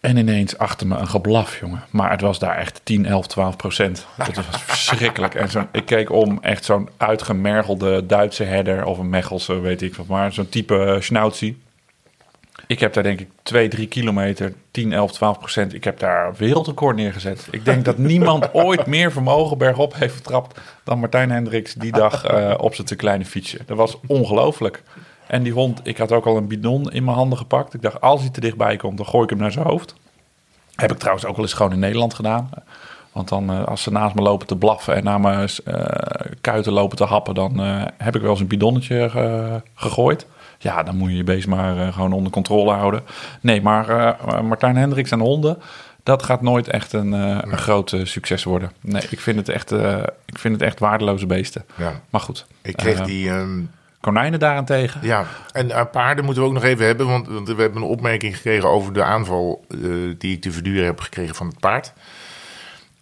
[0.00, 1.82] En ineens achter me een geblaf, jongen.
[1.90, 4.06] Maar het was daar echt 10, 11, 12 procent.
[4.16, 5.34] Het was verschrikkelijk.
[5.34, 8.84] En zo, ik keek om, echt zo'n uitgemergelde Duitse herder...
[8.84, 10.32] of een Mechelse, weet ik wat maar.
[10.32, 11.58] Zo'n type uh, schnauzie.
[12.66, 15.74] Ik heb daar denk ik 2, 3 kilometer, 10, 11, 12 procent.
[15.74, 17.48] Ik heb daar wereldrecord neergezet.
[17.50, 20.60] Ik denk dat niemand ooit meer vermogen bergop heeft vertrapt...
[20.84, 23.58] dan Martijn Hendricks die dag uh, op zijn te kleine fietsje.
[23.66, 24.82] Dat was ongelooflijk.
[25.30, 27.74] En die hond, ik had ook al een bidon in mijn handen gepakt.
[27.74, 29.94] Ik dacht, als hij te dichtbij komt, dan gooi ik hem naar zijn hoofd.
[30.74, 32.50] Heb ik trouwens ook wel eens gewoon in Nederland gedaan.
[33.12, 35.84] Want dan, uh, als ze naast me lopen te blaffen en naar mijn uh,
[36.40, 37.34] kuiten lopen te happen...
[37.34, 40.26] dan uh, heb ik wel eens een bidonnetje ge gegooid.
[40.58, 43.02] Ja, dan moet je je beest maar gewoon onder controle houden.
[43.40, 45.58] Nee, maar Martijn Hendricks en honden,
[46.02, 48.72] dat gaat nooit echt een, een groot succes worden.
[48.80, 49.72] Nee, ik vind het echt,
[50.26, 51.64] ik vind het echt waardeloze beesten.
[51.76, 51.92] Ja.
[52.10, 52.46] Maar goed.
[52.62, 53.30] Ik kreeg die...
[53.30, 53.70] Um...
[54.00, 55.00] Konijnen daarentegen.
[55.02, 57.06] Ja, en uh, paarden moeten we ook nog even hebben.
[57.06, 60.84] Want, want, we hebben een opmerking gekregen over de aanval uh, die ik te verduren
[60.84, 61.92] heb gekregen van het paard.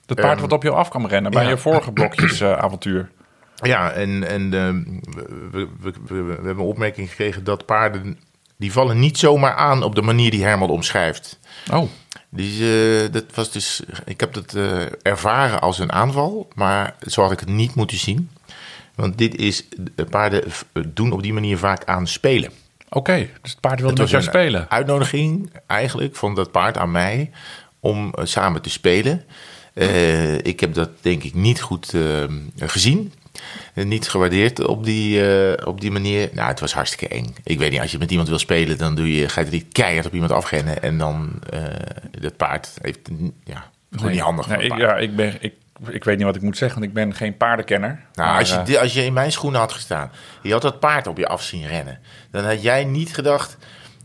[0.07, 1.49] Het paard um, wat op jou af kan rennen bij ja.
[1.49, 3.11] je vorige blokjes uh, avontuur.
[3.55, 8.19] Ja, en, en we, we, we, we, hebben een opmerking gekregen dat paarden...
[8.57, 11.39] die vallen niet zomaar aan op de manier die Herman omschrijft.
[11.73, 11.89] Oh.
[12.29, 17.23] Dus, uh, dat was dus, ik heb dat uh, ervaren als een aanval, maar zo
[17.23, 18.31] had ik het niet moeten zien.
[18.99, 19.65] Want dit is,
[20.11, 20.45] paarden
[20.89, 22.51] doen op die manier vaak aan spelen.
[22.89, 24.71] Oké, okay, dus het paard wilde met jou spelen.
[24.71, 27.31] Uitnodiging eigenlijk van dat paard aan mij
[27.81, 29.25] om uh, samen te spelen.
[29.75, 32.25] Uh, ik heb dat denk ik niet goed uh,
[32.57, 33.13] gezien.
[33.75, 36.29] niet gewaardeerd op die, op die manier.
[36.33, 37.35] Nou, het was hartstikke eng.
[37.45, 39.53] Ik weet niet, als je met iemand wil spelen, dan doe je, ga je er
[39.53, 40.83] niet keihard op iemand afrennen.
[40.83, 41.43] En dan
[42.21, 43.09] dat paard heeft
[43.45, 44.49] ja, gewoon nee, niet handig.
[44.49, 45.55] Nee, ik, ja, ik ben, ik
[45.89, 48.01] ik weet niet wat ik moet zeggen, want ik ben geen paardenkenner.
[48.15, 50.11] Nou, maar, als, je, uh, als je in mijn schoenen had gestaan,
[50.43, 51.99] je had dat paard op je af zien rennen,
[52.31, 53.57] dan had jij niet gedacht: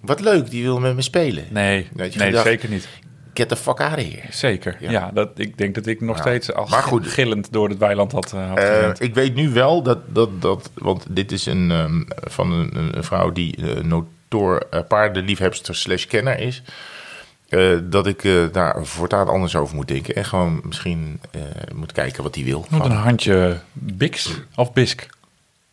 [0.02, 1.46] wat leuk, die wil met me spelen.
[1.50, 2.88] Nee, nee gedacht, zeker niet.
[3.34, 4.28] Get the fuck out of here.
[4.30, 4.92] Zeker, ja.
[4.92, 6.22] ja dat, ik denk dat ik nog ja.
[6.22, 9.50] steeds als maar goed, gillend door het weiland had, uh, had uh, Ik weet nu
[9.50, 13.84] wel dat, dat, dat want dit is een, um, van een, een, vrouw die uh,
[13.84, 16.64] notoor paardenliefhebster slash kenner is.
[17.54, 20.16] Uh, dat ik uh, daar voortaan anders over moet denken.
[20.16, 21.42] En gewoon misschien uh,
[21.74, 22.66] moet kijken wat hij wil.
[22.70, 25.08] Moet een handje Bix of Bisk?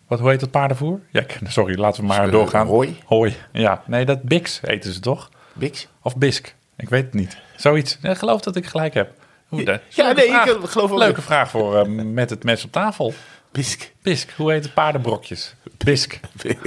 [0.06, 1.00] Wat, hoe heet het paardenvoer?
[1.10, 2.66] Ja, sorry, laten we maar doorgaan.
[2.66, 2.98] Hooi?
[3.04, 3.82] Hooi, ja.
[3.86, 5.30] Nee, dat Bix eten ze toch?
[5.52, 5.88] Bix?
[6.02, 6.54] Of Bisk?
[6.76, 7.36] Ik weet het niet.
[7.56, 7.98] Zoiets.
[8.02, 9.12] Ik geloof dat ik gelijk heb.
[9.48, 10.48] Hoe, ja, ja nee, vraag.
[10.48, 10.98] ik geloof wel.
[10.98, 11.90] Leuke vraag voor
[12.20, 13.14] met het mes op tafel.
[13.52, 13.92] Bisk.
[14.02, 14.30] Bisk.
[14.36, 15.54] Hoe heet het paardenbrokjes?
[15.84, 16.20] Bisk.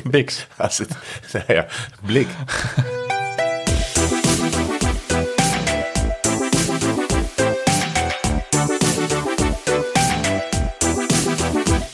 [0.03, 0.47] Bix.
[0.57, 0.97] Als het,
[1.33, 1.65] nou ja,
[2.05, 2.27] blik.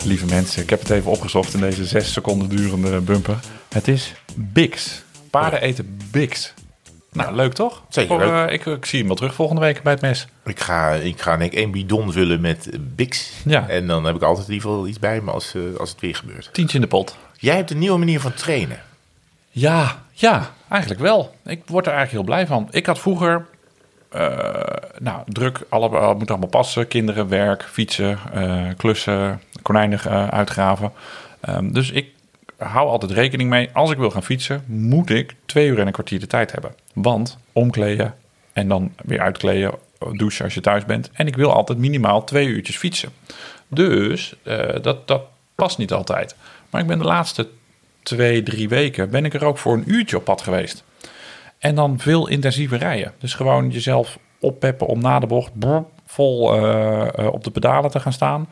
[0.10, 3.40] Lieve mensen, ik heb het even opgezocht in deze zes seconden durende bumper.
[3.70, 5.04] Het is Bix.
[5.30, 6.54] Paarden eten Bix.
[7.12, 7.84] Nou, leuk toch?
[7.90, 10.28] Zeker Voor, uh, ik, ik, zie hem wel terug volgende week bij het mes.
[10.46, 13.32] Ik ga, ik ga denk ik één bidon vullen met Bix.
[13.46, 13.68] Ja.
[13.68, 16.02] En dan heb ik altijd in ieder geval iets bij me als, uh, als het
[16.02, 16.50] weer gebeurt.
[16.54, 17.18] Tientje in de pot.
[17.38, 18.82] Jij hebt een nieuwe manier van trainen.
[19.50, 21.36] Ja, ja, eigenlijk wel.
[21.46, 22.68] Ik word er eigenlijk heel blij van.
[22.72, 23.46] Ik had vroeger
[25.00, 26.88] nou, druk, alle, uh, moet allemaal passen.
[26.88, 30.92] Kinderen, werk, fietsen, uh, klussen, konijnen uitgraven.
[31.50, 32.12] Um, dus ik
[32.58, 33.70] hou altijd rekening mee.
[33.74, 36.72] Als ik wil gaan fietsen, moet ik twee uur en een kwartier de tijd hebben.
[36.94, 38.16] Want omkleden
[38.54, 39.74] en dan weer uitkleden
[40.14, 41.10] douchen als je thuis bent.
[41.14, 43.10] En ik wil altijd minimaal twee uurtjes fietsen.
[43.68, 45.22] Dus eh, dat, dat
[45.56, 46.36] past niet altijd.
[46.70, 47.48] Maar ik ben de laatste
[48.04, 50.84] twee, drie weken ben ik er ook voor een uurtje op pad geweest.
[51.60, 53.14] En dan veel intensiever rijden.
[53.20, 57.92] Dus gewoon jezelf oppeppen om na de bocht brrr, vol eh, eh, op de pedalen
[57.92, 58.48] te gaan staan.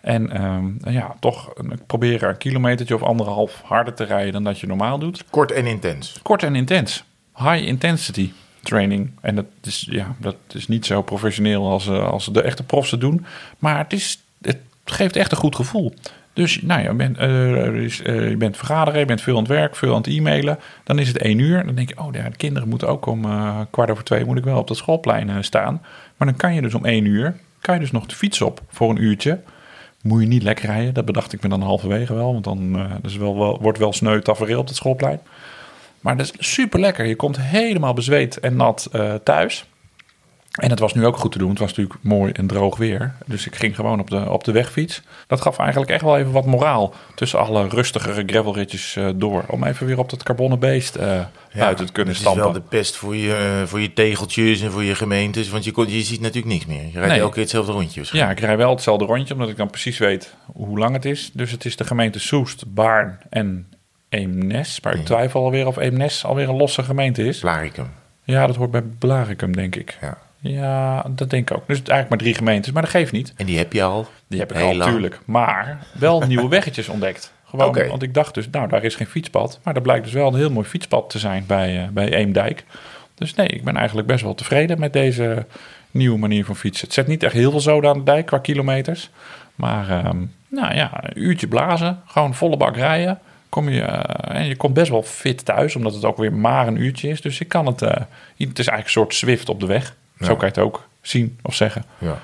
[0.00, 1.52] En ehm, ja, toch
[1.86, 5.24] proberen een kilometertje of anderhalf harder te rijden dan dat je normaal doet.
[5.30, 6.18] Kort en intens.
[6.22, 7.04] Kort en intens.
[7.34, 9.10] High intensity training.
[9.20, 12.90] En dat is, ja, dat is niet zo professioneel als, eh, als de echte profs
[12.90, 13.24] het doen.
[13.58, 15.94] Maar het, is, het geeft echt een goed gevoel.
[16.32, 17.66] Dus nou, ja, je, bent, eh,
[18.06, 20.58] eh, je bent vergaderen, je bent veel aan het werk, veel aan het e-mailen.
[20.84, 21.66] Dan is het één uur.
[21.66, 24.24] Dan denk je, oh ja, de kinderen moeten ook om eh, kwart over twee...
[24.24, 25.82] moet ik wel op dat schoolplein staan.
[26.16, 27.36] Maar dan kan je dus om één uur...
[27.60, 29.40] kan je dus nog de fiets op voor een uurtje.
[30.02, 30.94] Moet je niet lekker rijden.
[30.94, 32.32] Dat bedacht ik me dan halverwege wel.
[32.32, 35.20] Want dan dat is wel, wordt wel sneu tafereel op het schoolplein.
[36.00, 37.06] Maar dat is super lekker.
[37.06, 38.90] Je komt helemaal bezweet en nat
[39.24, 39.69] thuis.
[40.50, 41.48] En het was nu ook goed te doen.
[41.50, 43.14] Het was natuurlijk mooi en droog weer.
[43.26, 45.02] Dus ik ging gewoon op de, op de wegfiets.
[45.26, 46.94] Dat gaf eigenlijk echt wel even wat moraal.
[47.14, 49.44] Tussen alle rustigere gravelritjes eh, door.
[49.46, 51.20] Om even weer op dat carbonnen beest eh
[51.56, 52.40] buiten te kunnen stampen.
[52.42, 55.48] is wel de pest voor je, voor je tegeltjes en voor je gemeentes.
[55.48, 56.82] Want je, kon- je ziet natuurlijk niks meer.
[56.84, 57.18] Je rijdt Nee.
[57.20, 58.02] elke keer hetzelfde rondje.
[58.12, 59.34] Ja, ik rij wel hetzelfde rondje.
[59.34, 61.30] Omdat ik dan precies weet hoe lang het is.
[61.32, 63.66] Dus het is de gemeente Soest, Baarn en
[64.08, 64.80] Eemnes.
[64.80, 67.38] Maar ik twijfel alweer of Eemnes alweer een losse gemeente is.
[67.38, 67.90] Blaricum.
[68.24, 69.98] Ja, dat hoort bij Blaricum, denk ik.
[70.00, 70.18] Ja.
[70.40, 71.66] Ja, dat denk ik ook.
[71.66, 73.32] Dus eigenlijk maar drie gemeentes, maar dat geeft niet.
[73.36, 74.06] En die heb je al.
[74.26, 74.78] Die heb ik al, lang.
[74.78, 75.20] natuurlijk.
[75.24, 77.32] Maar wel nieuwe weggetjes ontdekt.
[77.44, 79.60] Gewoon, want ik dacht dus, nou, daar is geen fietspad.
[79.62, 82.64] Maar er blijkt dus wel een heel mooi fietspad te zijn bij, eh, bij Eemdijk.
[83.14, 85.46] Dus nee, ik ben eigenlijk best wel tevreden met deze
[85.90, 86.84] nieuwe manier van fietsen.
[86.84, 89.10] Het zet niet echt heel veel zoden aan de dijk qua kilometers.
[89.54, 90.16] Maar ehm,
[90.48, 93.18] nou ja, een uurtje blazen, gewoon volle bak rijden.
[93.48, 96.66] Kom je, eh, en je komt best wel fit thuis, omdat het ook weer maar
[96.66, 97.20] een uurtje is.
[97.20, 97.88] Dus ik kan het, eh,
[98.36, 99.94] het is eigenlijk een soort Zwift op de weg.
[100.20, 101.84] Zo kan je het ook zien of zeggen.
[101.98, 102.18] Ja.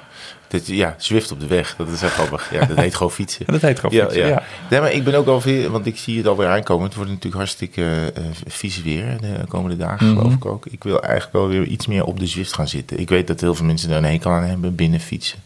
[0.48, 1.74] Dit, ja, Zwift op de weg.
[1.78, 2.52] Dat is echt grappig.
[2.52, 3.46] Ja, dat heet gewoon fietsen.
[3.46, 4.26] En dat heet gewoon fietsen, ja.
[4.28, 4.42] ja.
[4.70, 6.84] Nee, maar ik ben ook alweer, want ik zie het alweer aankomen.
[6.84, 10.16] Het wordt natuurlijk hartstikke eh vies weer de komende dagen, Mhm.
[10.16, 10.66] geloof ik ook.
[10.66, 12.98] Ik wil eigenlijk wel weer iets meer op de Zwift gaan zitten.
[13.00, 15.38] Ik weet dat heel veel mensen daar een hekel aan hebben, binnen fietsen.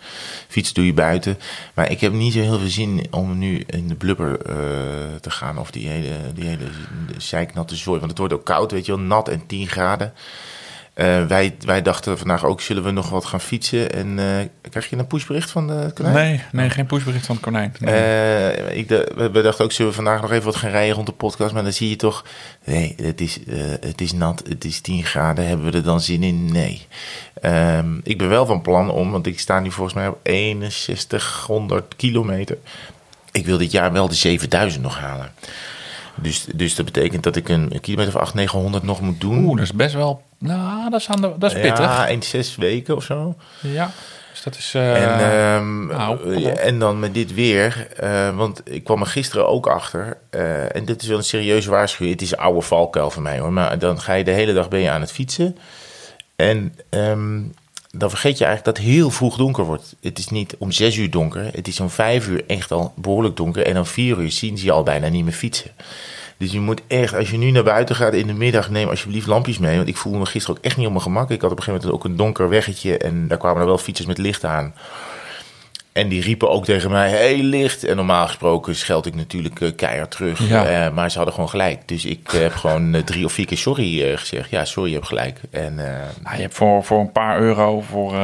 [0.48, 1.38] Fietsen doe je buiten.
[1.74, 4.54] Maar ik heb niet zo heel veel zin om nu in de blubber eh,
[5.20, 5.58] te gaan.
[5.58, 6.66] Of die hele, die hele
[7.16, 7.98] zeiknatte zooi.
[7.98, 10.12] Want het wordt ook koud, weet je wel, nat en 10 graden.
[11.00, 13.92] Eh, wij, wij dachten vandaag ook, zullen we nog wat gaan fietsen?
[13.92, 16.14] En eh, krijg je een pushbericht van de konijn?
[16.14, 17.74] Nee, nee, geen pushbericht van het konijn.
[17.78, 17.94] Nee.
[17.94, 21.06] Eh, ik de, we, dachten ook, zullen we vandaag nog even wat gaan rijden rond
[21.06, 21.52] de podcast?
[21.52, 22.24] Maar dan zie je toch,
[22.64, 23.38] nee, het is,
[23.80, 25.46] het is nat, het is 10 graden.
[25.46, 26.52] Hebben we er dan zin in?
[26.52, 26.86] Nee.
[27.40, 31.96] Ehm, ik ben wel van plan om, want ik sta nu volgens mij op 6100
[31.96, 32.58] kilometer.
[33.32, 35.32] Ik wil dit jaar wel de 7000 nog halen.
[36.14, 39.44] Dus, dus dat betekent dat ik een, een kilometer of 800, 900 nog moet doen.
[39.44, 40.28] Oeh, dat is best wel...
[40.40, 41.78] Nou, dat is, aan de, dat is pittig.
[41.84, 43.34] Ja, in zes weken of zo.
[43.60, 43.90] Ja.
[44.32, 44.74] Dus dat is...
[44.74, 45.20] eh, En,
[45.54, 50.16] ehm, nou, en dan met dit weer, eh, want ik kwam er gisteren ook achter.
[50.30, 52.12] eh, en dit is wel een serieuze waarschuwing.
[52.12, 53.52] Het is een oude valkuil voor mij hoor.
[53.52, 55.56] Maar dan ga je de hele dag ben je aan het fietsen.
[56.36, 57.40] En ehm,
[57.90, 59.94] dan vergeet je eigenlijk dat het heel vroeg donker wordt.
[60.02, 61.48] Het is niet om zes uur donker.
[61.52, 63.66] Het is om vijf uur echt al behoorlijk donker.
[63.66, 65.70] En om vier uur zien ze je al bijna niet meer fietsen.
[66.40, 69.26] Dus je moet echt, als je nu naar buiten gaat in de middag, neem alsjeblieft
[69.26, 69.76] lampjes mee.
[69.76, 71.30] Want ik voelde me gisteren ook echt niet op mijn gemak.
[71.30, 72.98] Ik had op een gegeven moment ook een donker weggetje.
[72.98, 74.74] En daar kwamen er wel fietsers met licht aan.
[76.00, 77.84] En die riepen ook tegen mij, hey, licht.
[77.84, 80.48] En normaal gesproken scheld ik natuurlijk eh, keihard terug.
[80.48, 80.66] Ja.
[80.66, 81.88] Eh, maar ze hadden gewoon gelijk.
[81.88, 84.50] Dus ik eh, heb gewoon drie of vier keer sorry gezegd.
[84.50, 85.40] Ja, sorry, je hebt gelijk.
[85.50, 88.14] En nou, je hebt voor, voor een paar euro voor,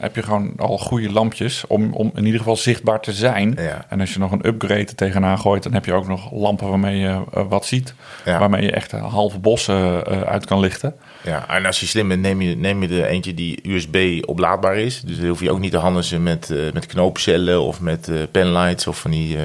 [0.00, 3.54] heb je gewoon al goede lampjes om, om in ieder geval zichtbaar te zijn.
[3.58, 3.84] Ja.
[3.88, 6.68] En als je nog een upgrade er tegenaan gooit, dan heb je ook nog lampen
[6.68, 7.94] waarmee je wat ziet.
[8.24, 8.38] Ja.
[8.38, 10.94] Waarmee je echt halve bossen uit kan lichten.
[11.24, 14.76] Ja, en als je slim bent, neem je, neem je er eentje die USB oplaadbaar
[14.76, 15.00] is.
[15.00, 18.16] Dus dan hoef je ook niet te handelen met, eh, met knoopcellen of met eh,
[18.30, 19.44] penlights of van die eh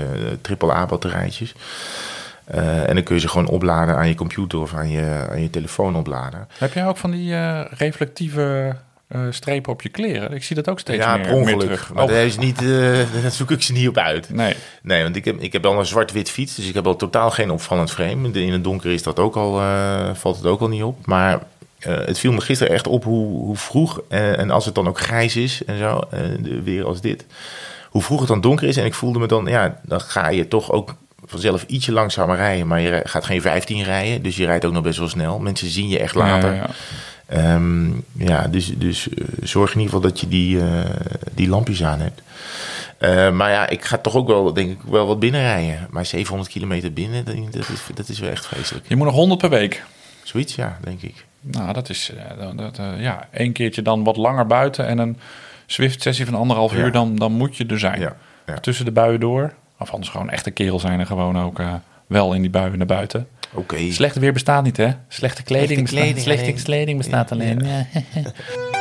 [0.60, 1.54] AAA batterijtjes.
[2.46, 5.42] Eh, en dan kun je ze gewoon opladen aan je computer of aan je, aan
[5.42, 6.48] je telefoon opladen.
[6.58, 8.76] Heb jij ook van die reflectieve
[9.30, 10.34] strepen op je kleren?
[10.34, 11.60] Ik zie dat ook steeds ja, meer, per meer ongeluk.
[11.62, 11.94] terug.
[11.94, 12.60] Maar Oh, daar, is niet,
[13.22, 14.30] daar zoek ik ze niet op uit.
[14.30, 14.56] nee.
[14.82, 17.32] Nee, want ik heb, ik heb al een zwart-wit fiets, dus ik heb al totaal
[17.32, 18.32] geen opvallend frame.
[18.32, 19.62] In het donker is dat ook al,
[20.14, 21.06] valt het ook al niet op.
[21.06, 21.40] Maar
[21.86, 24.88] eh, het viel me gisteren echt op hoe, hoe vroeg, eh, en als het dan
[24.88, 27.26] ook grijs is en zo, eh, de- weer als dit,
[27.90, 28.78] hoe vroeg het dan donker is.
[28.78, 30.96] En ik voelde me dan, ja, dan ga je toch ook
[31.26, 34.84] vanzelf ietsje langzamer rijden, maar je gaat geen 15 rijden, dus je rijdt ook nog
[34.84, 35.40] best wel snel.
[35.40, 36.54] Mensen zien je echt later.
[36.54, 36.70] Ja, ja.
[37.28, 39.08] Ehm, ja, dus, dus
[39.44, 40.60] zorg in ieder geval dat je die,
[41.34, 42.22] die lampjes aan hebt.
[43.36, 45.88] Maar ja, ik ga toch ook wel, denk ik, wel wat binnenrijden.
[45.90, 48.86] Maar 700 kilometer binnen, dat dat is, dat is wel echt vreselijk.
[48.88, 49.84] Je moet nog 100 per week.
[50.24, 51.26] Zoiets, ja, denk ik.
[51.52, 55.18] Nou, dat is eh, dat, eh, ja, één keertje dan wat langer buiten en een
[55.66, 56.78] Swift-sessie van anderhalf Ja.
[56.78, 58.00] uur, dan, dan moet je er zijn.
[58.00, 58.54] Ja, ja.
[58.60, 59.54] Tussen de buien door.
[59.80, 61.74] Of anders gewoon echte kerel zijn en gewoon ook eh,
[62.08, 63.28] wel in die buien naar buiten.
[63.54, 63.92] Oké.
[63.92, 64.90] Slechte weer bestaat niet, hè?
[65.08, 66.64] Slechte kleding, Slechte bestaat, kleding slechte alleen.
[66.64, 67.68] kleding bestaat Ja, alleen.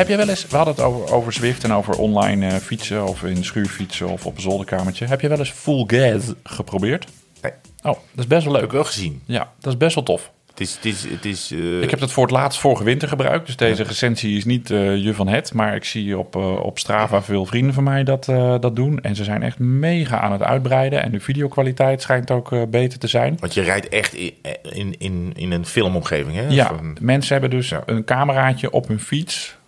[0.00, 3.06] Heb jij wel eens, we hadden het over, over Zwift en over online eh, fietsen
[3.06, 5.06] of in schuurfietsen of op een zolderkamertje.
[5.06, 7.06] Heb je wel eens full gas geprobeerd?
[7.42, 8.70] Nee, Oh, dat is best wel heb leuk.
[8.70, 9.22] ik wel gezien.
[9.24, 10.30] Ja, dat is best wel tof.
[10.50, 13.08] Het is, het is, het is eh, Ik heb dat voor het laatst vorige winter
[13.08, 13.46] gebruikt.
[13.46, 15.54] Dus deze recensie is niet eh, je van het.
[15.54, 18.24] Maar ik zie op, op Strava veel vrienden van mij dat,
[18.60, 19.00] dat doen.
[19.00, 21.02] En ze zijn echt mega aan het uitbreiden.
[21.02, 23.36] En de videokwaliteit schijnt ook beter te zijn.
[23.40, 24.32] Want je rijdt echt in,
[24.62, 26.46] in, in, in een filmomgeving, hè?
[26.48, 27.82] Ja, Van- mensen hebben dus Ja.
[27.86, 29.58] een cameraatje op hun fiets.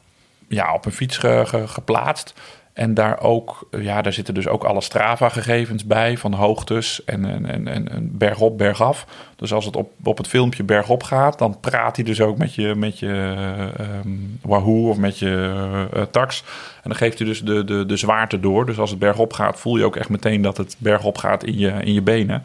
[0.55, 2.35] Ja, op hun fiets ge- ge- geplaatst.
[2.73, 7.67] En daar ook, ja, daar zitten dus ook alle Strava-gegevens bij van hoogtes en, en,
[7.67, 9.07] en, en, bergop, bergaf.
[9.37, 12.55] Dus als het op, op het filmpje bergop gaat, dan praat hij dus ook met
[12.55, 13.35] je, met je
[13.77, 14.09] ehm,
[14.43, 16.45] Wahoo of met je eh, tax.
[16.75, 18.67] En dan geeft hij dus de, de, de zwaarte door.
[18.67, 21.59] Dus als het bergop gaat, voel je ook echt meteen dat het bergop gaat in
[21.59, 22.43] je, in je benen.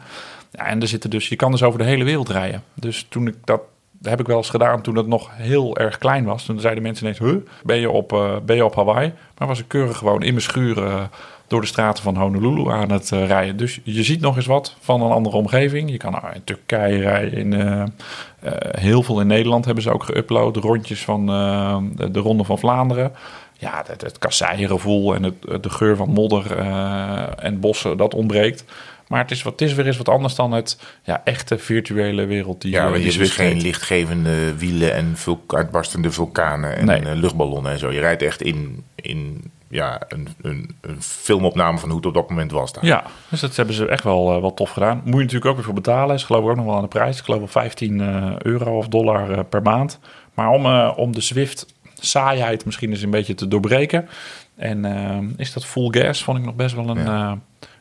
[0.52, 2.62] Ja, en er zitten dus, je kan dus over de hele wereld rijden.
[2.74, 3.60] Dus toen ik dat,
[3.98, 6.44] dat heb ik wel eens gedaan toen het nog heel erg klein was.
[6.44, 9.12] Toen zeiden mensen ineens, huh, ben je op, eh, ben je op Hawaii?
[9.38, 11.02] Maar was ik keurig gewoon in mijn schuur eh,
[11.46, 13.56] door de straten van Honolulu aan het eh, rijden.
[13.56, 15.90] Dus je ziet nog eens wat van een andere omgeving.
[15.90, 17.92] Je kan nou, in Turkije rijden, in,
[18.78, 20.60] heel veel in Nederland hebben ze ook geüpload.
[20.60, 21.26] Rondjes van
[21.96, 23.12] de, de Ronde van Vlaanderen.
[23.52, 26.56] Ja, het, het en het, de geur van modder
[27.38, 28.64] en bossen, dat ontbreekt.
[29.08, 32.24] Maar het is, wat, het is weer eens wat anders dan het ja, echte virtuele
[32.24, 36.84] wereld die Ja, maar je hebt dus geen lichtgevende wielen en vulk- uitbarstende vulkanen en
[36.86, 37.00] Nee.
[37.00, 37.90] eh, luchtballonnen en zo.
[37.92, 42.28] Je rijdt echt in, in ja, een, een, een filmopname van hoe het op dat
[42.30, 42.84] moment was daar.
[42.84, 44.96] Ja, dus dat hebben ze echt wel, eh, wel tof gedaan.
[45.04, 46.14] Moet je natuurlijk ook weer voor betalen.
[46.14, 47.18] Is geloof ik ook nog wel aan de prijs.
[47.18, 49.98] Ik geloof wel 15 eh, euro of dollar per maand.
[50.34, 50.66] Maar om,
[50.96, 51.66] om de Zwift
[52.00, 54.08] saaiheid misschien eens een beetje te doorbreken.
[54.56, 54.84] En
[55.36, 57.38] is dat full gas, vond ik nog best wel een, Ja.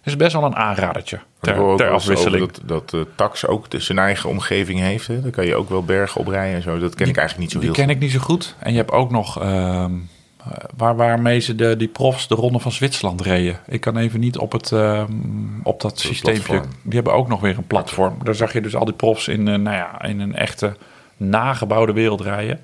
[0.08, 1.20] Is best wel een aanradertje.
[1.40, 2.52] Ter, afwisseling.
[2.52, 5.08] Dat, dat eh, Tax ook de- zijn eigen omgeving heeft.
[5.08, 5.22] Hè?
[5.22, 6.80] Dan kan je ook wel bergen oprijden en zo.
[6.80, 8.56] Dat ken ik eigenlijk niet zo Die heel ken ik niet zo goed.
[8.60, 9.92] En je hebt ook nog ehm,
[10.38, 13.60] eh, waar, waarmee ze de, die profs de ronde van Zwitserland reden.
[13.68, 15.12] Ik kan even niet op, het, ehm,
[15.64, 16.42] op dat systeempje.
[16.44, 16.72] platform.
[16.84, 18.18] Die hebben ook nog weer een platform.
[18.24, 20.76] Daar zag je dus al die profs in, eh, nou ja, in een echte
[21.18, 22.60] nagebouwde wereld rijden.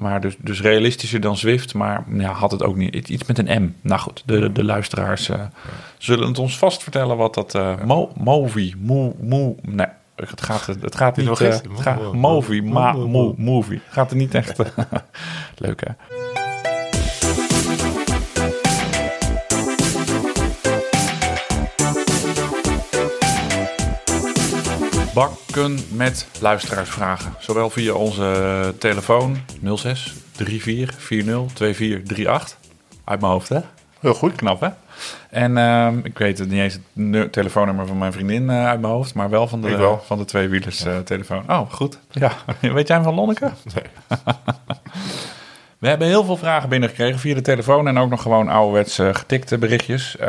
[0.00, 3.08] Maar dus, dus realistischer dan Zwift, maar ja, had het ook niet.
[3.08, 3.74] Iets met een M.
[3.80, 5.40] Nou goed, de, de luisteraars eh,
[5.98, 9.86] zullen het ons vast vertellen wat dat uh, mo, Movi, Mo, Mo, nee.
[10.14, 11.26] Het gaat, het gaat niet.
[11.26, 13.80] Nog eh, het gaat, movie, ma, mo, movie.
[13.88, 14.58] Gaat er niet echt.
[15.64, 15.92] leuk hè?
[25.14, 27.34] Bakken met luisteraarsvragen.
[27.38, 29.36] Zowel via onze telefoon
[29.74, 32.58] 06 34 40 2438.
[33.04, 33.60] Uit mijn hoofd, hè?
[34.00, 34.68] Heel goed, knap, hè?
[35.30, 38.92] En uh, ik weet het niet eens het telefoonnummer van mijn vriendin uh, uit mijn
[38.92, 40.02] hoofd, maar wel van de, wel.
[40.06, 41.50] van de tweewielers uh, telefoon.
[41.50, 41.98] Oh, goed.
[42.10, 43.50] Ja, weet jij hem van Lonneke?
[43.74, 43.84] Nee.
[45.80, 49.14] We hebben heel veel vragen binnengekregen via de telefoon en ook nog gewoon ouderwets uh,
[49.14, 50.16] getikte berichtjes.
[50.20, 50.26] Uh,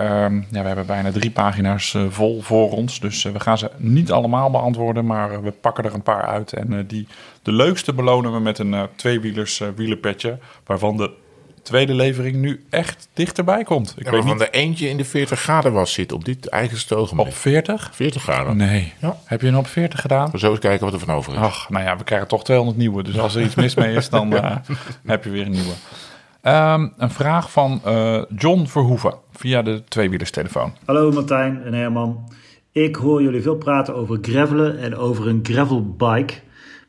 [0.50, 4.12] ja, we hebben bijna drie pagina's uh, vol voor ons, dus we gaan ze niet
[4.12, 6.54] allemaal beantwoorden, maar we pakken er een paar uit.
[6.54, 7.08] En die,
[7.42, 11.12] de leukste belonen we met een tweewielers wielenpetje, waarvan de
[11.64, 13.94] tweede levering nu echt dichterbij komt.
[13.98, 14.42] Ik ja, weet niet...
[14.42, 17.28] er eentje in de 40 graden was zit op dit eigenste ogenblik.
[17.28, 17.90] Op 40?
[17.94, 18.58] 40 graden.
[18.58, 18.94] Nee.
[19.00, 19.18] Ja.
[19.26, 20.32] Heb je een op 40 gedaan?
[20.32, 21.40] We zullen eens kijken wat er van over is.
[21.40, 23.04] Ach, nou ja, we krijgen toch 200 nieuwe.
[23.04, 24.56] Dus als er iets mis mee is, dan uh,
[25.06, 25.74] heb je weer een nieuwe.
[26.44, 30.74] Um, een vraag van uh, John Verhoeven via de tweewielerstelefoon.
[30.86, 32.30] Hallo Martijn en Herman.
[32.72, 36.34] Ik hoor jullie veel praten over gravelen en over een gravelbike.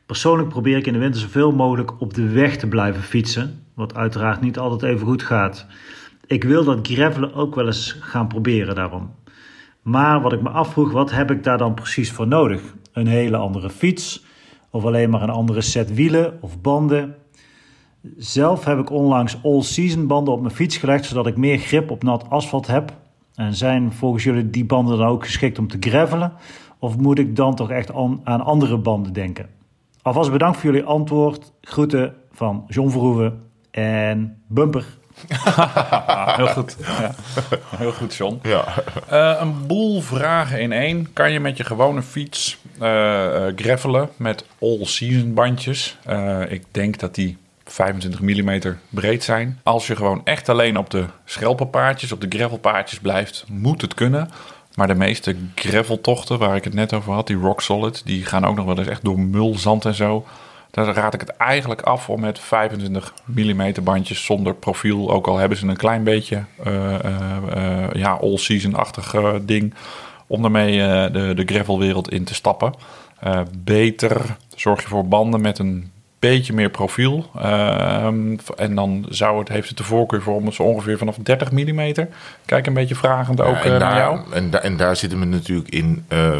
[0.05, 3.62] Persoonlijk probeer ik in de winter zoveel mogelijk op de weg te blijven fietsen.
[3.73, 5.65] Wat uiteraard niet altijd even goed gaat.
[6.25, 9.11] Ik wil dat gravelen ook wel eens gaan proberen daarom.
[9.81, 12.61] Maar wat ik me afvroeg, wat heb ik daar dan precies voor nodig?
[12.91, 14.25] Een hele andere fiets?
[14.69, 17.15] Of alleen maar een andere set wielen of banden?
[18.17, 22.03] Zelf heb ik onlangs all-season banden op mijn fiets gelegd, zodat ik meer grip op
[22.03, 22.93] nat asfalt heb.
[23.35, 26.33] En zijn volgens jullie die banden dan ook geschikt om te gravelen?
[26.79, 29.49] Of moet ik dan toch echt aan andere banden denken?
[30.01, 31.53] Alvast bedankt voor jullie antwoord.
[31.61, 34.85] Groeten van John Verhoeven en Bumper.
[36.37, 36.77] Heel goed.
[36.79, 37.15] Ja.
[37.77, 38.39] Heel goed, John.
[38.43, 38.65] Ja.
[39.11, 41.13] Uh, een boel vragen in één.
[41.13, 45.97] Kan je met je gewone fiets uh, uh, gravelen met all-season bandjes?
[46.49, 49.59] ik denk dat die 25 mm breed zijn.
[49.63, 54.29] Als je gewoon echt alleen op de schelpenpaardjes, op de gravelpaardjes blijft, moet het kunnen.
[54.75, 58.45] Maar de meeste graveltochten, waar ik het net over had, die rock solid, die gaan
[58.45, 60.25] ook nog wel eens echt door mul, zand en zo.
[60.73, 65.37] Daar raad ik het eigenlijk af om met 25 mm bandjes zonder profiel, ook al
[65.37, 66.93] hebben ze een klein beetje uh,
[67.55, 69.73] uh, ja, all-season-achtig ding,
[70.27, 70.77] om daarmee
[71.11, 72.73] de, de gravelwereld in te stappen.
[73.57, 74.21] beter
[74.55, 77.29] zorg je voor banden met een beetje meer profiel.
[77.37, 81.51] Ehm, en dan zou het, heeft het de voorkeur voor om zo ongeveer vanaf 30
[81.51, 81.93] mm.
[82.45, 84.33] Kijk een beetje vragend ook en uh, daar, naar jou.
[84.33, 86.39] En, en daar zitten we natuurlijk in uh,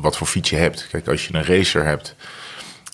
[0.00, 0.88] wat voor fiets je hebt.
[0.90, 2.16] Kijk, als je een racer hebt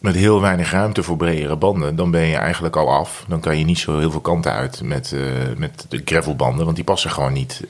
[0.03, 3.24] met heel weinig ruimte voor bredere banden, dan ben je eigenlijk al af.
[3.28, 5.22] Dan kan je niet zo heel veel kanten uit met, uh,
[5.57, 7.64] met de gravelbanden, want die passen gewoon niet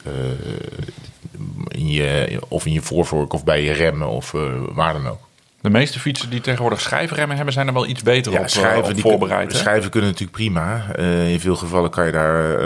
[1.68, 4.30] in je, of in je voorvork of bij je remmen of
[4.72, 5.30] waar dan ook.
[5.60, 8.84] De meeste fietsen die tegenwoordig schijfremmen hebben, zijn er wel iets beter ja, op, schijven,
[8.84, 9.56] op die voorbereid.
[9.56, 10.96] Schijven kunnen natuurlijk prima.
[11.26, 12.56] In veel gevallen kan je daar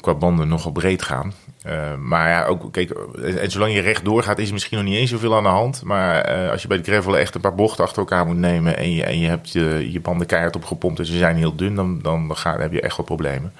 [0.00, 1.32] qua banden nogal breed gaan.
[1.68, 2.90] Uh, maar ja, ook, kijk,
[3.20, 5.82] en zolang je rechtdoor gaat, is misschien nog niet eens zoveel aan de hand.
[5.84, 8.94] Maar als je bij de gravel echt een paar bochten achter elkaar moet nemen en
[8.94, 11.98] je, en je hebt je, je banden keihard opgepompt en ze zijn heel dun, dan,
[12.02, 13.52] dan, ga, dan heb je echt wel problemen.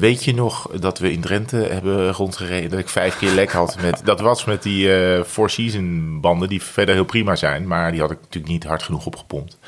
[0.00, 2.70] Weet je nog dat we in Drenthe hebben rondgereden?
[2.70, 3.76] Dat ik vijf keer lek had.
[3.80, 7.66] Met, dat was met die uh, Four Season banden, die verder heel prima zijn.
[7.66, 9.58] Maar die had ik natuurlijk niet hard genoeg opgepompt.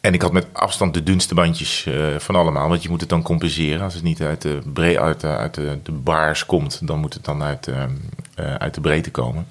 [0.00, 2.68] En ik had met afstand de dunste bandjes uh, van allemaal.
[2.68, 3.82] Want je moet het dan compenseren.
[3.82, 7.14] Als het niet uit de, bre uit de, uit de, de baars komt, dan moet
[7.14, 7.84] het dan uit, uh,
[8.54, 9.46] uit de breedte komen.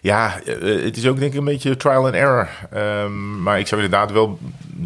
[0.00, 2.48] Ja, het is ook denk ik een beetje trial and error.
[2.74, 4.38] Um, maar ik zou inderdaad wel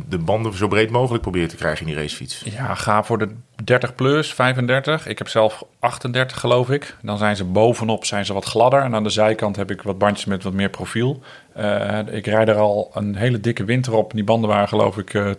[0.08, 2.42] de banden zo breed mogelijk proberen te krijgen in die racefiets.
[2.44, 3.28] Ja, ga voor de
[3.64, 5.06] 30 plus, 35.
[5.06, 6.96] Ik heb zelf 38 geloof ik.
[7.02, 8.82] Dan zijn ze bovenop zijn ze wat gladder.
[8.82, 11.20] En aan de zijkant heb ik wat bandjes met wat meer profiel.
[11.58, 14.12] Uh, ik rijd er al een hele dikke winter op.
[14.14, 15.32] Die banden waren geloof ik uh, 22,95.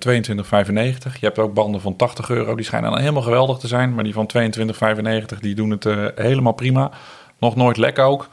[1.19, 2.55] Je hebt ook banden van 80 euro.
[2.55, 3.93] Die schijnen dan helemaal geweldig te zijn.
[3.93, 4.29] Maar die van
[5.33, 6.91] 22,95 die doen het uh, helemaal prima.
[7.37, 8.29] Nog nooit lek ook.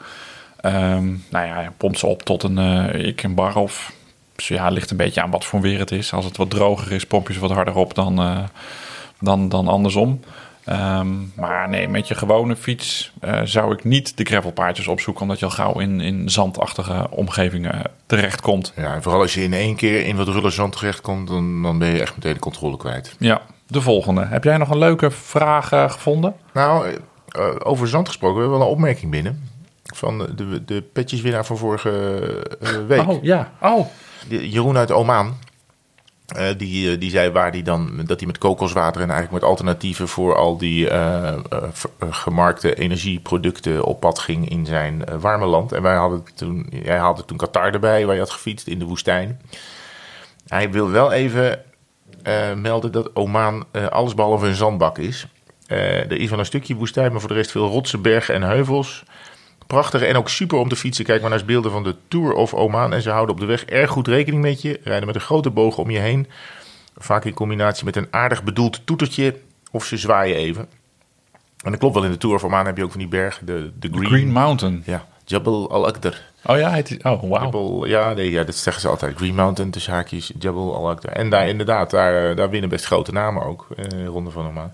[0.65, 2.57] Um, nou ja, pomp ze op tot een,
[3.05, 3.91] ik een bar of...
[4.35, 6.13] Ja, ligt een beetje aan wat voor weer het is.
[6.13, 8.19] Als het wat droger is, pomp je ze wat harder op dan,
[9.19, 10.19] dan, dan andersom.
[10.69, 15.21] Um, maar nee, met je gewone fiets uh, zou ik niet de gravelpaardjes opzoeken...
[15.21, 18.73] omdat je al gauw in, in zandachtige omgevingen terechtkomt.
[18.75, 21.27] Ja, en vooral als je in één keer in wat rulle zand terechtkomt...
[21.27, 23.15] Dan, dan ben je echt meteen de controle kwijt.
[23.19, 24.25] Ja, de volgende.
[24.25, 26.35] Heb jij nog een leuke vraag uh, gevonden?
[26.53, 26.97] Nou,
[27.63, 29.49] over zand gesproken, we hebben wel een opmerking binnen
[29.83, 31.89] van de, de petjeswinnaar van vorige
[32.87, 33.07] week.
[33.07, 33.51] Oh, ja.
[33.61, 33.87] Oh.
[34.27, 35.37] Jeroen uit Oman.
[36.37, 40.07] Uh, die, die zei waar die dan, dat hij met kokoswater en eigenlijk met alternatieven
[40.07, 41.33] voor al die uh,
[42.09, 45.71] gemarkte energieproducten op pad ging in zijn warme land.
[45.71, 48.85] En wij hadden toen, jij haalde toen Qatar erbij, waar je had gefietst in de
[48.85, 49.41] woestijn.
[50.47, 51.61] Hij wil wel even
[52.55, 55.27] melden dat Oman alles behalve een zandbak is.
[55.67, 59.03] er is wel een stukje woestijn, maar voor de rest veel rotsen, bergen en heuvels
[59.69, 61.05] prachtig en ook super om te fietsen.
[61.05, 62.93] Kijk maar naar beelden van de Tour of Oman.
[62.93, 64.79] En ze houden op de weg erg goed rekening met je.
[64.83, 66.27] Rijden met een grote boog om je heen.
[66.97, 69.35] Vaak in combinatie met een aardig bedoeld toetertje.
[69.71, 70.67] Of ze zwaaien even.
[71.63, 73.45] En dat klopt wel, in de Tour of Oman heb je ook van die bergen.
[73.45, 74.83] De, de Green, Green Mountain.
[74.85, 76.21] Ja, Jabal al-Aqdar.
[76.45, 77.43] Oh ja, het is, oh wow.
[77.43, 79.15] Jabal, ja, nee, ja, dat zeggen ze altijd.
[79.15, 81.11] Green Mountain, tussen haakjes, Jabal al-Aqdar.
[81.11, 83.67] En daar inderdaad, daar, daar winnen best grote namen ook.
[83.75, 84.71] Eh, Ronde van Oman.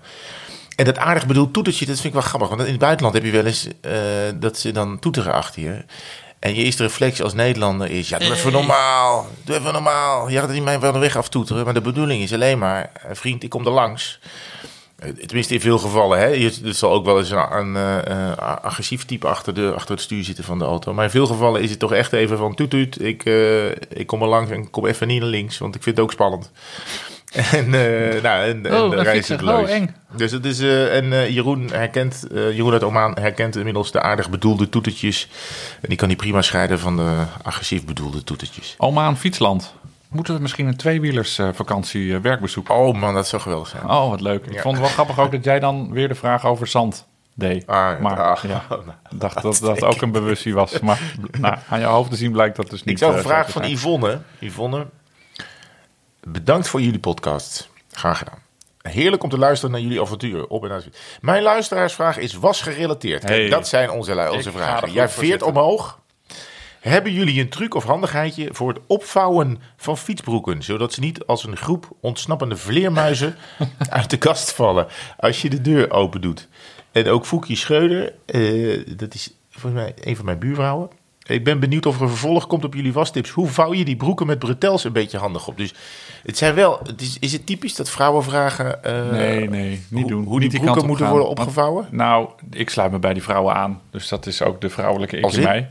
[0.76, 2.48] En dat aardig bedoeld toetertje, dat vind ik wel grappig.
[2.48, 3.92] Want in het buitenland heb je wel eens uh,
[4.34, 5.84] dat ze dan toeteren achter je.
[6.38, 8.08] En je eerste reflex als Nederlander is...
[8.08, 9.26] Ja, doe even normaal.
[9.44, 10.28] Doe even normaal.
[10.28, 11.64] Je gaat niet mij van de weg aftoeteren.
[11.64, 12.90] Maar de bedoeling is alleen maar...
[13.12, 14.20] Vriend, ik kom er langs.
[15.26, 16.18] Tenminste, in veel gevallen.
[16.18, 16.26] Hè.
[16.64, 20.44] Er zal ook wel eens een, een agressief type achter, de, achter het stuur zitten
[20.44, 20.94] van de auto.
[20.94, 22.54] Maar in veel gevallen is het toch echt even van...
[22.54, 25.58] Toet, toet, ik, uh, ik kom er langs en kom even niet naar links.
[25.58, 26.50] Want ik vind het ook spannend.
[27.52, 29.94] En, uh, nou, en, oh, en reis het oh, eng.
[30.16, 34.30] Dus het is, uh, en uh, Jeroen herkent, Jeroen uit Oman herkent inmiddels de aardig
[34.30, 35.28] bedoelde toetertjes.
[35.80, 38.74] En die kan die prima scheiden van de agressief bedoelde toetertjes.
[38.78, 39.74] Oman Fietsland.
[40.08, 42.70] Moeten we misschien een tweewielers vakantie werkbezoek?
[42.70, 43.84] Oh man, dat zou geweldig zijn.
[43.84, 44.46] Oh, wat leuk.
[44.46, 44.62] Ik ja.
[44.62, 47.06] vond het wel grappig ook dat jij dan weer de vraag over zand
[47.36, 47.66] deed.
[47.66, 48.64] Ah, maar ah, ja,
[49.10, 50.80] ik dacht dat dat ook een bewustzijn was.
[50.80, 51.00] Maar
[51.40, 52.94] nou, aan je hoofd te zien blijkt dat dus niet.
[52.94, 54.20] Ik zou een vraag van Yvonne.
[54.38, 54.86] Yvonne,
[56.28, 57.68] Bedankt voor jullie podcast.
[57.90, 58.38] Graag gedaan.
[58.82, 60.88] Heerlijk om te luisteren naar jullie avonturen op en uit.
[61.20, 63.22] Mijn luisteraarsvraag is wasgerelateerd.
[63.22, 64.92] Hey, dat zijn onze, onze vragen.
[64.92, 66.00] Jij veert omhoog.
[66.80, 71.44] Hebben jullie een truc of handigheidje voor het opvouwen van fietsbroeken, zodat ze niet als
[71.44, 73.36] een groep ontsnappende vleermuizen
[73.88, 76.48] uit de kast vallen als je de deur open doet?
[76.92, 80.90] En ook Foekie Schreuder, uh, dat is volgens mij een van mijn buurvrouwen,
[81.26, 83.30] Ik ben benieuwd of er een vervolg komt op jullie wastips.
[83.30, 85.56] Hoe vouw je die broeken met bretels een beetje handig op?
[85.56, 85.74] Dus
[86.22, 86.80] het zijn wel.
[86.86, 88.84] Het is, is het typisch dat vrouwen vragen.
[88.84, 90.24] eh, Nee, nee, niet hoe, doen.
[90.24, 91.14] Hoe Niet die broeken moeten gaan.
[91.14, 91.86] worden Want- opgevouwen?
[91.90, 93.80] Nou, ik sluit me bij die vrouwen aan.
[93.90, 95.46] Dus dat is ook de vrouwelijke ik Als in in?
[95.48, 95.68] mij.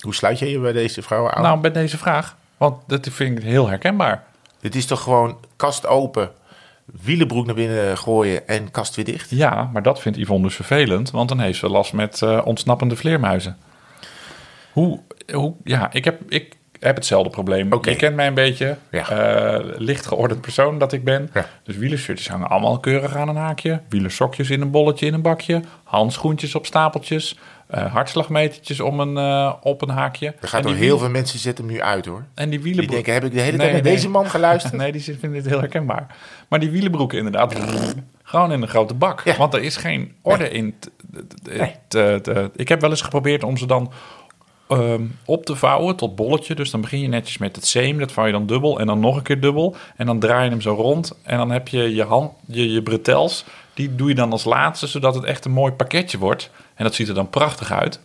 [0.00, 1.42] Hoe sluit jij je bij deze vrouwen aan?
[1.42, 2.36] Nou, bij deze vraag.
[2.56, 4.24] Want dat vind ik heel herkenbaar.
[4.60, 6.30] Het is toch gewoon kast open,
[7.02, 9.30] wielenbroek naar binnen gooien en kast weer dicht?
[9.30, 11.10] Ja, maar dat vindt Yvonne dus vervelend.
[11.10, 13.56] Want dan heeft ze last met eh, ontsnappende vleermuizen.
[14.72, 15.00] Hoe,
[15.32, 17.72] hoe, ja, ik heb, ik heb hetzelfde probleem.
[17.72, 17.90] Oké.
[17.90, 18.76] Je kent mij een beetje.
[18.90, 19.08] Ja.
[19.10, 21.30] eh, licht geordend persoon dat ik ben.
[21.34, 21.46] Ja.
[21.64, 23.80] Dus wielershirtjes hangen allemaal keurig aan een haakje.
[23.88, 25.60] Wielersokjes in een bolletje in een bakje.
[25.84, 27.38] Handschoentjes op stapeltjes.
[27.66, 30.34] eh, hartslagmetertjes om een, eh, op een haakje.
[30.40, 32.24] Er gaat door die heel veel mensen zetten hem nu uit hoor.
[32.34, 32.94] En die Die wielenbroek.
[32.94, 33.92] denken, heb ik de hele tijd Nee, naar nee.
[33.94, 34.72] deze man geluisterd?
[34.82, 36.06] Nee, die vinden dit heel herkenbaar.
[36.48, 37.54] Maar die wielenbroeken inderdaad,
[38.22, 39.20] gewoon in een grote bak.
[39.24, 39.36] Ja.
[39.36, 40.74] Want er is geen orde in.
[40.78, 40.90] t-
[41.88, 43.92] t- t- t- ik heb wel eens geprobeerd om ze dan
[44.70, 46.54] ehm, op te vouwen tot bolletje.
[46.54, 49.00] Dus dan begin je netjes met het seam, dat vouw je dan dubbel en dan
[49.00, 49.76] nog een keer dubbel.
[49.96, 52.82] En dan draai je hem zo rond en dan heb je je, hand, je, je
[52.82, 53.44] bretels.
[53.74, 56.50] Die doe je dan als laatste, zodat het echt een mooi pakketje wordt.
[56.74, 58.00] En dat ziet er dan prachtig uit.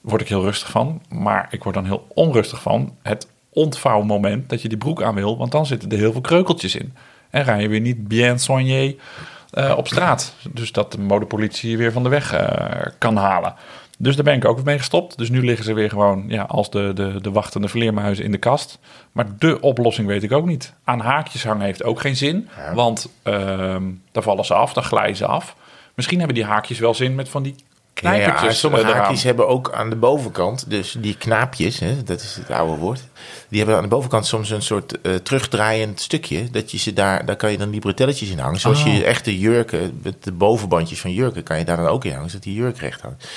[0.00, 1.02] Word ik heel rustig van.
[1.08, 5.38] Maar ik word dan heel onrustig van het ontvouwmoment dat je die broek aan wil.
[5.38, 6.94] Want dan zitten er heel veel kreukeltjes in.
[7.30, 8.94] En ga je weer niet bien soigné
[9.50, 10.34] eh, op straat.
[10.50, 13.54] Dus dat de modepolitie je weer van de weg eh, kan halen.
[14.02, 15.18] Dus daar ben ik ook mee gestopt.
[15.18, 18.38] Dus nu liggen ze weer gewoon ja, als de, de, de wachtende vleermuizen in de
[18.38, 18.78] kast.
[19.12, 20.74] Maar de oplossing weet ik ook niet.
[20.84, 22.48] Aan haakjes hangen heeft ook geen zin.
[22.74, 23.82] Want ehm
[24.12, 25.56] dan vallen ze af, dan glijden ze af.
[25.94, 27.54] Misschien hebben die haakjes wel zin met van die
[27.92, 29.00] knijpertjes ja, sommige eh, eraan.
[29.02, 33.00] haakjes hebben ook aan de bovenkant, dus die knaapjes, hè, dat is het oude woord,
[33.48, 37.26] die hebben aan de bovenkant soms een soort eh, terugdraaiend stukje, dat je ze daar,
[37.26, 38.60] daar kan je dan die bretelletjes in hangen.
[38.60, 38.94] Zoals Oh.
[38.94, 42.28] je echte jurken, met de bovenbandjes van jurken, kan je daar dan ook in hangen,
[42.30, 43.28] zodat die jurk recht hangt.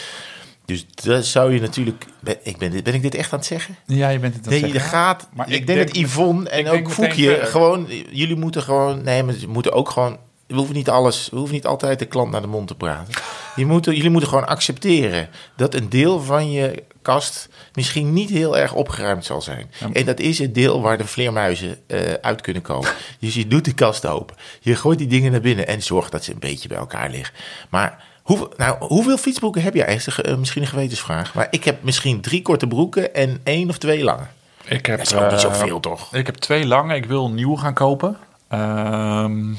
[0.66, 3.48] Dus dat zou je natuurlijk, ben, ik ben, dit- ben ik dit echt aan het
[3.48, 3.76] zeggen?
[3.86, 4.90] Ja, je bent het aan het Nee, zeggen.
[4.90, 5.30] gaat.
[5.34, 7.88] Maar ik, ik denk, denk dat Yvonne en ook Foekje gewoon.
[8.12, 9.04] Jullie moeten gewoon.
[9.04, 10.18] Nee, maar ze moeten ook gewoon.
[10.48, 11.30] We hoeven niet alles.
[11.32, 13.14] We hoeven niet altijd de klant naar de mond te praten.
[13.56, 18.58] Je moet, jullie moeten gewoon accepteren dat een deel van je kast misschien niet heel
[18.58, 19.72] erg opgeruimd zal zijn.
[19.94, 22.90] En dat is het deel waar de vleermuizen eh, uit kunnen komen.
[23.20, 24.36] Dus je doet de kast open.
[24.62, 27.36] Je gooit die dingen naar binnen en zorgt dat ze een beetje bij elkaar liggen.
[27.70, 30.02] Maar hoe, nou, hoeveel fietsbroeken heb jij?
[30.06, 31.34] Er, eh, misschien een gewetensvraag.
[31.34, 34.26] Maar ik heb misschien drie korte broeken en één of twee lange.
[34.66, 36.14] Ik heb, Dat is ook niet eh, zoveel, toch?
[36.14, 36.96] Ik heb twee lange.
[36.96, 38.18] Ik wil een nieuwe gaan kopen.
[38.48, 39.54] Ehm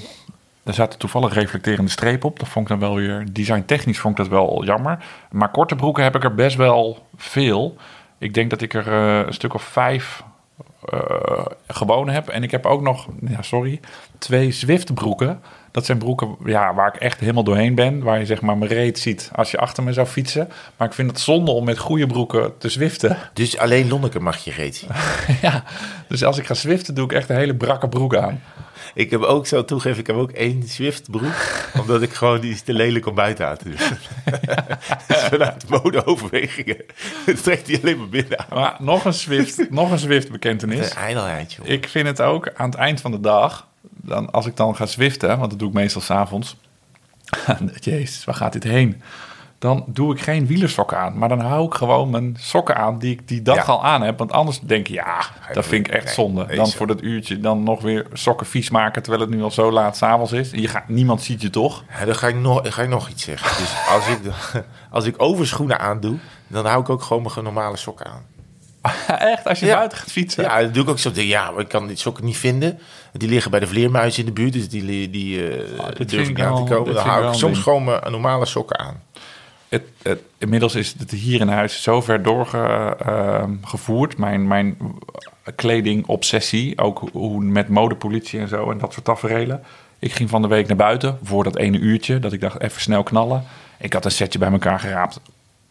[0.64, 2.38] daar zaten toevallig reflecterende strepen op.
[2.38, 3.26] Dat vond ik dan wel weer...
[3.32, 5.04] Designtechnisch vond ik dat wel jammer.
[5.30, 7.76] Maar korte broeken heb ik er best wel veel.
[8.18, 10.22] Ik denk dat ik er eh, een stuk of vijf
[10.84, 12.28] eh gewone heb.
[12.28, 13.80] En ik heb ook nog, ja, sorry,
[14.18, 15.42] twee Zwift broeken.
[15.74, 18.02] Dat zijn broeken ja, waar ik echt helemaal doorheen ben.
[18.02, 20.48] Waar je zeg maar mijn reet ziet als je achter me zou fietsen.
[20.76, 23.16] Maar ik vind het zonde om met goede broeken te zwiften.
[23.32, 24.88] Dus alleen Lonneke mag je reet zien.
[25.42, 25.64] ja,
[26.08, 28.42] dus als ik ga zwiften doe ik echt een hele brakke broek aan.
[28.94, 31.34] Ik heb ook, zo toegeven, ik heb ook één Swift broek.
[31.80, 33.76] omdat ik gewoon, die is te lelijk om buiten aan te doen.
[35.08, 36.84] dus vanuit modeoverwegingen
[37.42, 38.58] trekt hij alleen maar binnen aan.
[38.58, 40.78] Maar nog een Zwift, nog een Zwift bekentenis.
[40.78, 40.92] Een.
[41.62, 43.66] Ik vind het ook aan het eind van de dag,
[44.04, 46.56] dan, als ik dan ga zwiften, want dat doe ik meestal s'avonds.
[47.80, 49.02] Jezus, waar gaat dit heen?
[49.58, 53.12] Dan doe ik geen wielersokken aan, maar dan hou ik gewoon mijn sokken aan die
[53.12, 53.62] ik die dag Ja.
[53.62, 54.18] al aan heb.
[54.18, 55.20] Want anders denk je, ja,
[55.52, 56.54] dat vind ik echt zonde.
[56.56, 59.72] Dan voor dat uurtje dan nog weer sokken vies maken, terwijl het nu al zo
[59.72, 60.50] laat s'avonds is.
[60.50, 61.84] Je gaat, niemand ziet je toch?
[61.98, 63.62] Ja, dan ga ik, nog, ga ik nog iets zeggen.
[63.62, 64.20] Dus als ik,
[64.90, 68.22] als ik overschoenen aandoe, dan hou ik ook gewoon mijn normale sokken aan.
[69.18, 69.74] echt, als je Ja.
[69.76, 70.44] buiten gaat fietsen.
[70.44, 71.10] Ja, dat doe ik ook zo.
[71.14, 72.78] Ja, maar ik kan die sokken niet vinden.
[73.16, 75.42] Die liggen bij de vleermuizen in de buurt, dus die, die
[75.78, 76.94] Ah, dit durf ik aan te komen.
[76.94, 79.02] Dan hou ik soms gewoon mijn normale sokken aan.
[79.68, 84.16] Het, het, inmiddels is het hier in huis zo ver doorgevoerd.
[84.16, 84.76] mijn, mijn
[85.54, 86.78] kledingobsessie.
[86.78, 89.62] Ook hoe met modepolitie en zo en dat soort taferelen.
[89.98, 92.18] Ik ging van de week naar buiten voor dat ene uurtje.
[92.18, 93.44] Dat ik dacht, even snel knallen.
[93.78, 95.20] Ik had een setje bij elkaar geraapt.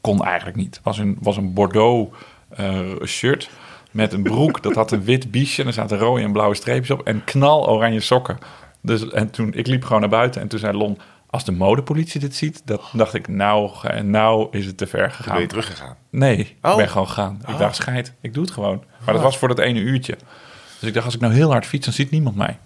[0.02, 0.80] Kon eigenlijk niet.
[0.84, 2.16] Was een, was een Bordeaux
[2.50, 3.50] eh, shirt
[3.94, 4.64] met een broek.
[4.64, 5.62] dat had een wit biesje.
[5.62, 7.08] En er zaten rode en blauwe streepjes op.
[7.08, 8.38] En knal oranje sokken.
[8.82, 10.42] Dus, en toen, ik liep gewoon naar buiten.
[10.42, 10.98] En toen zei Lon,
[11.30, 12.62] als de modepolitie dit ziet...
[12.66, 13.72] Dat dacht ik, nou,
[14.04, 15.34] nou is het te ver gegaan.
[15.34, 15.96] ben je teruggegaan.
[16.10, 16.76] Nee, ik Oh.
[16.76, 17.40] ben gewoon gegaan.
[17.42, 17.60] Ik Oh.
[17.60, 18.84] dacht, scheid, ik doe het gewoon.
[19.06, 20.18] Maar dat was voor dat ene uurtje.
[20.80, 22.58] Dus ik dacht, als ik nou heel hard fiets, dan ziet niemand mij.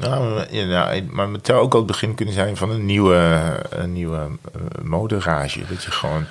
[0.00, 3.40] Nou, ja, nou, maar het zou ook al het begin kunnen zijn van een nieuwe,
[3.70, 4.18] een nieuwe
[4.54, 5.60] eh, moderage.
[5.68, 6.24] Dat je gewoon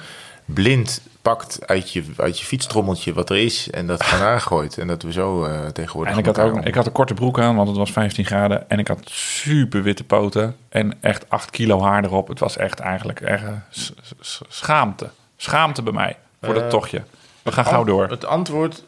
[0.45, 4.77] blind pakt uit je, uit je fietstrommeltje wat er is en dat gewoon aangooit.
[4.77, 6.13] En dat we zo eh, tegenwoordig...
[6.13, 8.25] En ik had, ook, om- ik had een korte broek aan, want het was 15
[8.25, 8.69] graden.
[8.69, 12.27] En ik had super witte poten en echt 8 kilo haar erop.
[12.27, 15.09] Het was echt eigenlijk erg s- s- schaamte.
[15.37, 17.03] Schaamte bij mij voor dat Eh, tochtje.
[17.41, 18.09] We gaan gauw door.
[18.09, 18.83] Het antwoord,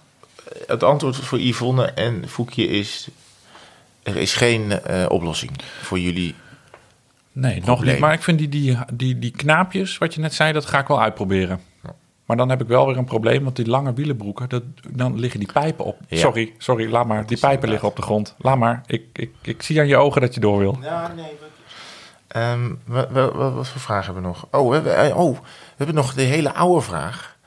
[0.67, 3.07] het antwoord voor Yvonne en Foekje is...
[4.03, 6.35] Er is geen eh, oplossing voor jullie.
[7.31, 7.99] Nee, nog niet.
[7.99, 10.87] Maar ik vind die, die, die, die knaapjes, wat je net zei, dat ga ik
[10.87, 11.61] wel uitproberen.
[12.25, 15.39] Maar dan heb ik wel weer een probleem, want die lange wielenbroeken, dat, dan liggen
[15.39, 15.97] die pijpen op.
[16.07, 16.17] Ja.
[16.17, 17.25] Sorry, sorry, laat maar.
[17.25, 18.35] Die pijpen liggen op de grond.
[18.37, 18.81] Laat maar.
[18.85, 20.77] Ik, ik, ik zie aan je ogen dat je door wil.
[20.81, 21.31] Ja, nee.
[22.27, 24.47] Ehm, wat, wat, wat, wat voor vragen hebben we nog?
[24.51, 25.39] Oh we, hebben, eh, oh, we
[25.77, 27.37] hebben nog de hele oude vraag.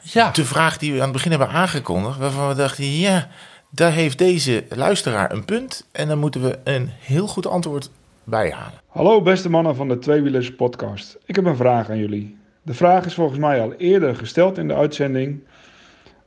[0.00, 0.30] Ja.
[0.30, 2.18] De vraag die we aan het begin hebben aangekondigd.
[2.18, 3.28] Waarvan we dachten, ja,
[3.70, 5.88] daar heeft deze luisteraar een punt.
[5.92, 7.90] En dan moeten we een heel goed antwoord
[8.24, 8.80] bij halen.
[8.86, 11.18] Hallo beste mannen van de Tweewielers podcast.
[11.24, 12.42] Ik heb een vraag aan jullie.
[12.64, 15.40] De vraag is volgens mij al eerder gesteld in de uitzending,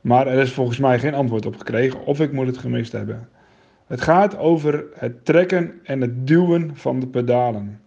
[0.00, 3.28] maar er is volgens mij geen antwoord op gekregen of ik moet het gemist hebben.
[3.86, 7.80] Het gaat over het trekken en het duwen van de pedalen.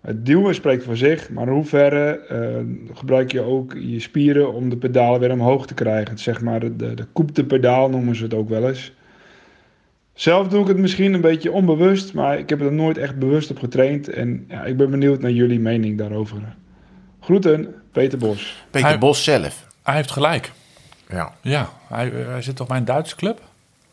[0.00, 4.68] Het duwen spreekt voor zich, maar in hoeverre eh, gebruik je ook je spieren om
[4.68, 6.10] de pedalen weer omhoog te krijgen?
[6.10, 8.94] Het, zeg maar de, de koep de pedaal noemen ze het ook wel eens.
[10.14, 13.50] Zelf doe ik het misschien een beetje onbewust, maar ik heb er nooit echt bewust
[13.50, 14.08] op getraind.
[14.08, 16.56] En ja, ik ben benieuwd naar jullie mening daarover.
[17.26, 18.62] Groeten, Peter Bos.
[18.70, 19.64] Peter Hij- Bos zelf.
[19.82, 20.52] Hij heeft gelijk.
[21.08, 21.32] Ja.
[21.40, 23.40] Ja, hij, eh, hij zit toch bij een Duitse club?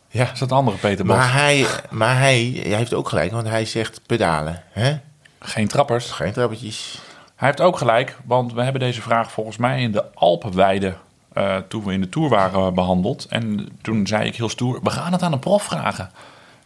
[0.10, 0.32] ja.
[0.32, 1.16] Is dat de andere Peter Bos?
[1.16, 4.64] Maar, hij, maar hij, hij heeft ook gelijk, want hij zegt pedalen.
[4.72, 4.98] Hè?
[5.40, 6.12] Geen trappers.
[6.12, 7.00] Geen trappetjes.
[7.36, 10.94] Hij heeft ook gelijk, want we hebben deze vraag volgens mij in de Alpenweide,
[11.34, 13.26] eh, toen we in de Tour waren, behandeld.
[13.30, 16.12] En toen zei ik heel stoer, we gaan het aan een prof vragen.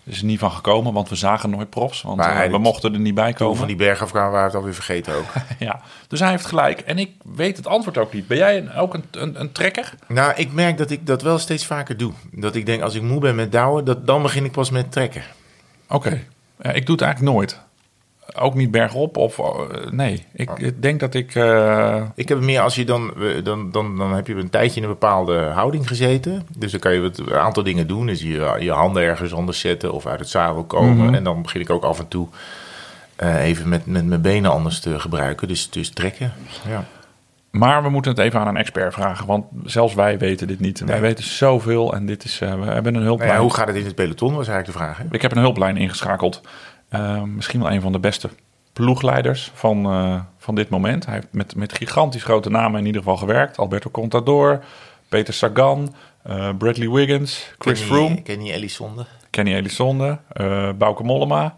[0.08, 2.02] Is er niet van gekomen, want we zagen nooit profs.
[2.02, 3.58] Want eh, we mochten er niet bij komen.
[3.58, 5.26] van die berg afkwamen, waren we het alweer vergeten ook.
[5.60, 6.80] Ja, dus hij heeft gelijk.
[6.80, 8.28] En ik weet het antwoord ook niet.
[8.28, 9.94] Ben jij een, ook een, een, een trekker?
[10.08, 12.14] nou, ik merk dat ik dat wel steeds vaker doe.
[12.32, 14.92] Dat ik denk, als ik moe ben met douwen, dat, dan begin ik pas met
[14.92, 15.24] trekken.
[15.88, 16.24] Oké.
[16.62, 17.60] Ja, ik doe het eigenlijk nooit.
[18.36, 19.40] Ook niet bergop of...
[19.40, 19.46] eh,
[19.92, 20.56] nee, ik Oh.
[20.80, 21.36] denk dat ik...
[21.36, 23.14] eh, Ik heb meer als je dan,
[23.44, 26.48] dan, dan, dan heb je een tijdje in een bepaalde houding gezeten.
[26.58, 28.06] Dus dan kan je wat- een aantal dingen doen.
[28.06, 31.06] Dus je, je handen ergens anders zetten of uit het zadel komen.
[31.06, 31.14] Mhm.
[31.14, 32.28] En dan begin ik ook af en toe
[33.16, 35.48] eh, even met, met mijn benen anders te gebruiken.
[35.48, 36.34] Dus, dus trekken.
[36.68, 36.86] Ja.
[37.52, 40.80] Maar we moeten het even aan een expert vragen, want zelfs wij weten dit niet.
[40.86, 43.32] Wij weten zoveel en dit is, eh, we hebben een Nou hulplijn.
[43.32, 44.98] ja, hoe gaat het in het peloton, was eigenlijk de vraag.
[44.98, 45.04] Hè?
[45.12, 46.42] Ik heb een hulplijn ingeschakeld.
[46.90, 48.30] Eh, misschien wel een van de beste
[48.74, 51.06] ploegleiders van, eh, van dit moment.
[51.06, 53.58] Hij heeft met, met gigantisch grote namen in ieder geval gewerkt.
[53.58, 54.64] Alberto Contador,
[55.10, 59.06] Peter Sagan, eh, Bradley Wiggins, Chris Kenny- Froome, Kenny Elissonde.
[59.30, 61.56] Kenny Elissonde, eh Bauke Mollema,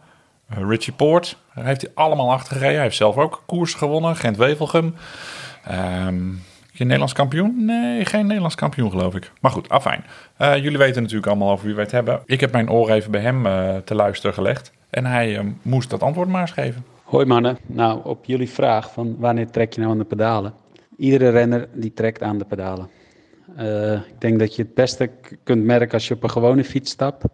[0.47, 1.37] Richie Poort.
[1.55, 2.73] Daar heeft hij allemaal achter gereden.
[2.75, 4.95] Hij heeft zelf ook koers gewonnen, Gent-Wevelgem.
[5.63, 6.27] Ehm,
[6.71, 7.65] je Nederlands kampioen?
[7.65, 9.31] Nee, geen Nederlands kampioen geloof ik.
[9.41, 10.03] Maar goed, afijn.
[10.37, 12.21] Jullie weten natuurlijk allemaal over wie wij het hebben.
[12.25, 13.43] Ik heb mijn oor even bij hem
[13.83, 14.71] te luisteren gelegd.
[14.89, 16.85] En hij eh, moest dat antwoord maar eens geven.
[17.03, 20.53] Hoi mannen, nou op jullie vraag van wanneer trek je nou aan de pedalen?
[20.97, 22.89] Iedere renner die trekt aan de pedalen.
[23.55, 25.09] Eh, ik denk dat je het beste
[25.43, 27.25] kunt merken als je op een gewone fiets stapt,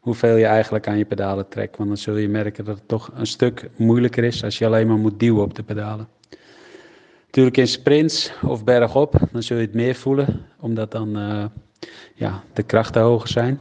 [0.00, 1.76] hoeveel je eigenlijk aan je pedalen trekt.
[1.76, 4.86] Want dan zul je merken dat het toch een stuk moeilijker is als je alleen
[4.86, 6.08] maar moet duwen op de pedalen.
[7.26, 11.44] Natuurlijk in sprints of bergop, dan zul je het meer voelen, omdat dan eh,
[12.14, 13.60] ja, de krachten hoger zijn.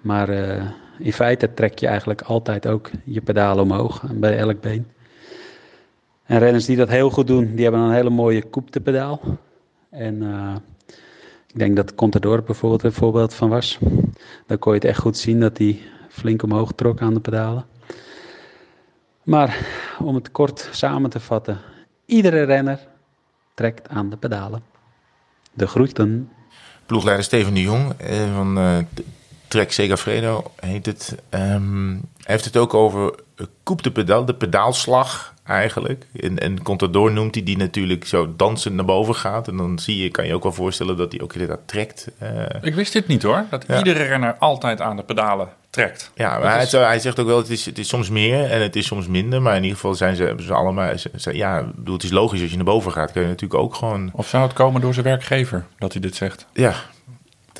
[0.00, 0.28] Maar
[0.98, 4.86] in feite trek je eigenlijk altijd ook je pedalen omhoog bij elk been.
[6.24, 9.20] En renners die dat heel goed doen, die hebben een hele mooie koepte pedaal.
[9.90, 10.56] En eh,
[11.46, 13.78] ik denk dat Contador bijvoorbeeld een voorbeeld van was.
[14.46, 15.78] Daar kon je het echt goed zien dat hij
[16.08, 17.64] flink omhoog trok aan de pedalen.
[19.22, 19.66] Maar
[19.98, 21.58] om het kort samen te vatten,
[22.04, 22.78] iedere renner
[23.54, 24.62] trekt aan de pedalen.
[25.52, 26.30] De groeten.
[26.86, 28.78] Ploegleider Steven de Jong eh, van eh,
[29.48, 31.14] Trek Segafredo heet het.
[31.30, 31.60] Hij
[32.22, 33.14] heeft het ook over
[33.62, 36.06] koep de pedaal, de pedaalslag eigenlijk.
[36.20, 39.48] En, en Contador noemt hij die natuurlijk zo dansend naar boven gaat.
[39.48, 42.08] En dan zie je, kan je ook wel voorstellen dat hij ook inderdaad trekt.
[42.18, 42.30] Eh,
[42.60, 43.78] Ik wist dit niet hoor, dat Ja.
[43.78, 46.10] iedere renner altijd aan de pedalen trekt.
[46.14, 48.50] ja, Dat maar hij, is- hij zegt ook wel, het is, het is soms meer
[48.50, 49.42] en het is soms minder.
[49.42, 50.98] Maar in ieder geval zijn ze, hebben ze allemaal...
[50.98, 53.12] ze- ze- ja, ik bedoel, het is logisch als je naar boven gaat.
[53.12, 54.10] Kun je natuurlijk ook gewoon...
[54.12, 56.46] Of zou het komen door zijn werkgever dat hij dit zegt?
[56.52, 56.74] Ja,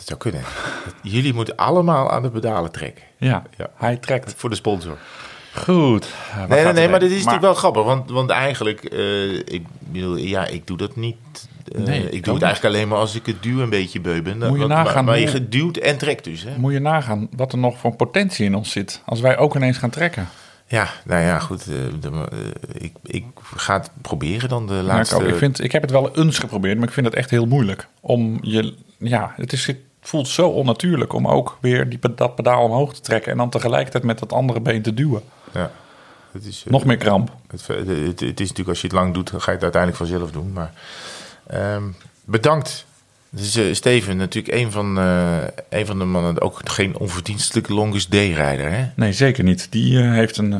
[0.06, 0.40] zou kunnen.
[1.02, 3.04] Jullie moeten allemaal aan de pedalen trekken.
[3.18, 3.70] Ja, Ja.
[3.74, 4.34] hij trekt.
[4.36, 4.96] Voor de sponsor.
[5.54, 6.06] Goed.
[6.48, 7.84] Nee, nee, nee, maar dit is natuurlijk wel grappig.
[7.84, 11.16] Want, want eigenlijk, eh, ik bedoel, ja, ik doe dat niet.
[11.74, 14.22] eh, Nee, ik doe het eigenlijk alleen maar als ik het duw een beetje beu
[14.22, 14.38] ben.
[14.38, 16.42] Moet je Want- nagaan maar, maar je geduwd en trekt dus.
[16.42, 16.50] Hè?
[16.58, 19.02] Moet je nagaan wat er nog voor potentie in ons zit.
[19.04, 20.28] Als wij ook ineens gaan trekken.
[20.66, 21.60] Ja, nou ja, goed.
[21.60, 23.24] eh, de- ik, ik
[23.56, 25.24] ga het proberen dan de laatste...
[25.26, 27.86] ik, vind, ik heb het wel eens geprobeerd, maar ik vind het echt heel moeilijk.
[28.00, 29.72] Om je, ja, het, is,
[30.06, 33.32] voelt zo onnatuurlijk om ook weer die, dat pedaal omhoog te trekken.
[33.32, 35.22] En dan tegelijkertijd met dat andere been te duwen.
[35.52, 35.70] ja,
[36.32, 37.30] het is, eh, Nog meer kramp.
[37.50, 40.02] Het, het, het is natuurlijk als je het lang doet, dan ga je het uiteindelijk
[40.02, 40.52] vanzelf doen.
[40.52, 40.72] Maar
[41.46, 41.82] ehm,
[42.24, 42.86] bedankt
[43.30, 45.36] Dus Steven, natuurlijk een van, eh,
[45.68, 48.86] een van de mannen, ook geen onverdienstelijke longest day rijder, hè?
[48.94, 49.66] Nee, zeker niet.
[49.70, 50.54] Die heeft een,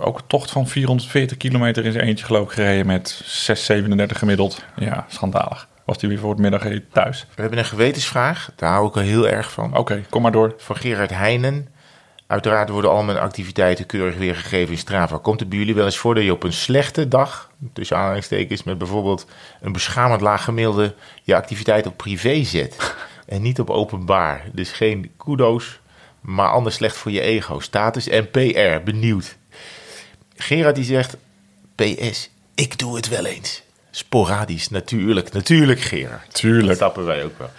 [0.00, 4.62] ook een tocht van 440 kilometer in zijn eentje geloof ik gereden met 6,37 gemiddeld.
[4.76, 5.68] Ja, schandalig.
[5.84, 7.26] Was die weer voor het middageten thuis.
[7.34, 9.76] We hebben een gewetensvraag, daar hou ik wel heel erg van.
[9.76, 10.54] Oké, kom maar door.
[10.56, 11.68] Van Gerard Heijnen.
[12.26, 15.18] Uiteraard worden al mijn activiteiten keurig weergegeven in Strava.
[15.18, 18.62] Komt het bij jullie wel eens voor dat je op een slechte dag, tussen aanhalingstekens,
[18.62, 19.26] met bijvoorbeeld
[19.60, 22.94] een beschamend laag gemiddelde, je activiteit op privé zet
[23.26, 24.44] en niet op openbaar?
[24.52, 25.80] Dus geen kudo's,
[26.20, 27.60] maar anders slecht voor je ego.
[27.60, 29.36] Status en PR, benieuwd.
[30.36, 31.16] Gerard die zegt,
[31.74, 33.62] PS, ik doe het wel eens.
[33.94, 35.32] Sporadisch, natuurlijk.
[35.32, 36.24] Natuurlijk, Gerard.
[36.26, 36.74] Dat Tuurlijk.
[36.76, 37.50] stappen wij ook wel.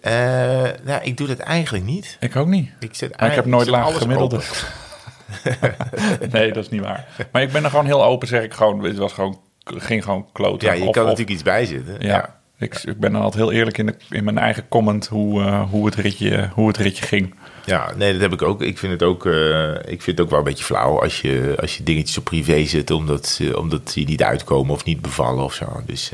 [0.00, 2.16] Eh, nou, ik doe dat eigenlijk niet.
[2.20, 2.70] Ik ook niet.
[2.80, 4.40] Ik zet Maar ik heb nooit laag gemiddelde.
[6.30, 7.06] nee, dat is niet waar.
[7.32, 8.84] Maar ik ben er gewoon heel open, zeg ik gewoon.
[8.84, 10.68] Het was gewoon, ging gewoon kloten.
[10.68, 11.96] Ja, je Of- kan of- natuurlijk iets bijzetten.
[11.98, 12.06] Ja.
[12.08, 12.39] Ja.
[12.60, 15.86] Ik, ben dan altijd heel eerlijk in, de, in mijn eigen comment hoe, eh, hoe,
[15.86, 17.34] het ritje, hoe het ritje ging.
[17.64, 18.62] ja, nee, dat heb ik ook.
[18.62, 21.54] Ik vind het ook, eh, ik vind het ook wel een beetje flauw als je,
[21.60, 25.44] als je dingetjes op privé zet omdat, ze- omdat die niet uitkomen of niet bevallen
[25.44, 25.82] of zo.
[25.86, 26.10] Dus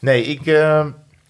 [0.00, 0.58] nee, ik.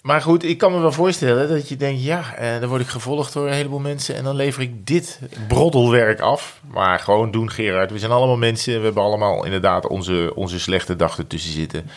[0.02, 2.24] maar goed, ik kan me wel voorstellen dat je denkt, ja,
[2.60, 6.60] dan word ik gevolgd door een heleboel mensen en dan lever ik dit broddelwerk af.
[6.70, 7.90] Maar gewoon doen, Gerard.
[7.90, 11.90] We zijn allemaal mensen, we hebben allemaal inderdaad onze, onze slechte dag ertussen zitten.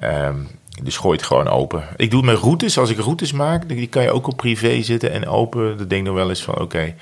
[0.00, 0.36] Ehm,
[0.82, 1.82] dus gooi het gewoon open.
[1.96, 2.78] Ik doe het met routes.
[2.78, 5.76] Als ik routes maak, die kan je ook op privé zitten en open.
[5.78, 6.94] Dan denk ik nog wel eens van, oké.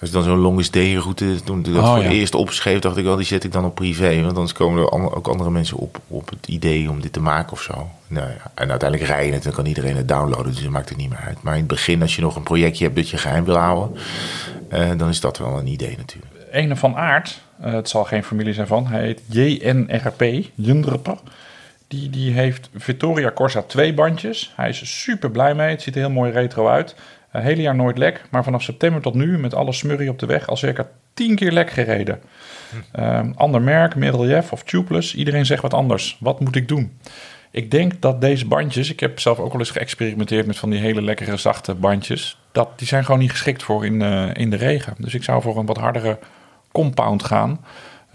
[0.00, 2.04] Als ik dan zo'n longest day route, toen ik dat Oh, voor ja.
[2.04, 4.22] het eerst opschreef, dacht ik wel, die zet ik dan op privé.
[4.22, 7.52] Want anders komen er ook andere mensen op, op het idee om dit te maken
[7.52, 7.90] of zo.
[8.08, 10.98] Nou ja, en uiteindelijk rijden het, dan kan iedereen het downloaden, dus dat maakt het
[10.98, 11.42] niet meer uit.
[11.42, 13.98] Maar in het begin, als je nog een projectje hebt dat je geheim wil houden,
[14.68, 16.32] eh, dan is dat wel een idee natuurlijk.
[16.50, 21.20] Ene van Aert, eh, het zal geen familie zijn van, hij heet JNRP, Jundrp.
[21.88, 24.52] Die, die heeft Vittoria Corsa twee bandjes.
[24.56, 25.70] Hij is super blij mee.
[25.70, 26.96] Het ziet er heel mooi retro uit.
[27.32, 30.26] Een hele jaar nooit lek, maar vanaf september tot nu met alle smurrie op de
[30.26, 32.20] weg al circa 10 keer lek gereden.
[32.92, 36.16] Ehm, ander merk, Medrelief of Tubeless, iedereen zegt wat anders.
[36.20, 36.98] Wat moet ik doen?
[37.50, 40.80] Ik denk dat deze bandjes, ik heb zelf ook wel eens geëxperimenteerd met van die
[40.80, 44.56] hele lekkere zachte bandjes, dat die zijn gewoon niet geschikt voor in, eh, in de
[44.56, 44.94] regen.
[44.98, 46.18] Dus ik zou voor een wat hardere
[46.72, 47.64] compound gaan.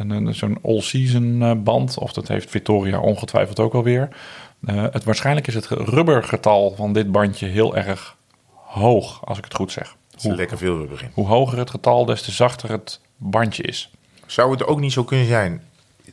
[0.02, 4.08] Een, een, Zo'n all-season eh, band, of dat heeft Victoria ongetwijfeld ook alweer.
[4.66, 8.16] Eh het, waarschijnlijk is het rubbergetal van dit bandje heel erg
[8.56, 9.95] hoog, als ik het goed zeg.
[10.22, 11.10] Hoe, lekker veel rubber in.
[11.14, 13.91] hoe hoger het getal, des te zachter het bandje is.
[14.26, 15.64] Zou het ook niet zo kunnen zijn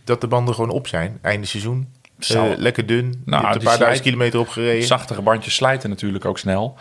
[0.04, 1.88] dat de banden gewoon op zijn, einde seizoen?
[2.18, 4.86] Zou- Eh, lekker dun, Nou, een paar slijt- duizend kilometer opgereden.
[4.86, 6.76] Zachtere bandjes slijten natuurlijk ook snel.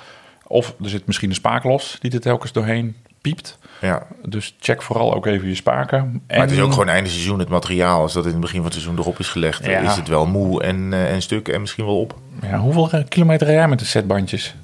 [0.47, 2.95] Of er zit misschien een spaak los die er telkens doorheen
[3.29, 3.57] piept.
[3.81, 4.07] Ja.
[4.25, 6.21] Dus check vooral ook even je spaken.
[6.27, 8.01] Maar het is ook gewoon einde seizoen het materiaal.
[8.01, 9.79] Als dat in het begin van het seizoen erop is gelegd, Ja.
[9.79, 12.15] is het wel moe en, eh, en stuk en misschien wel op.
[12.41, 14.55] Ja, hoeveel eh, kilometer rij jij met de setbandjes?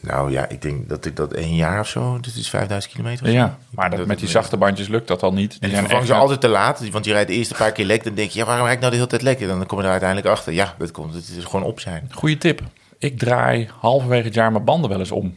[0.00, 3.22] Nou ja, ik denk dat ik dat één jaar of zo, dat is 5000 kilometer.
[3.24, 3.36] of zo.
[3.36, 5.50] Ja, maar dat, met die het- zachte bandjes lukt dat al niet.
[5.50, 7.84] Die En die vervangen ze altijd te laat, want je rijdt de eerste paar keer
[7.84, 8.04] lek.
[8.04, 9.46] Dan denk je, ja, waarom rijd ik nou de hele tijd lekker?
[9.48, 10.52] Dan kom je er uiteindelijk achter.
[10.52, 12.10] Ja, dat komt, het is gewoon op zijn.
[12.14, 12.60] Goeie tip.
[12.98, 15.36] Ik draai halverwege het jaar mijn banden wel eens om.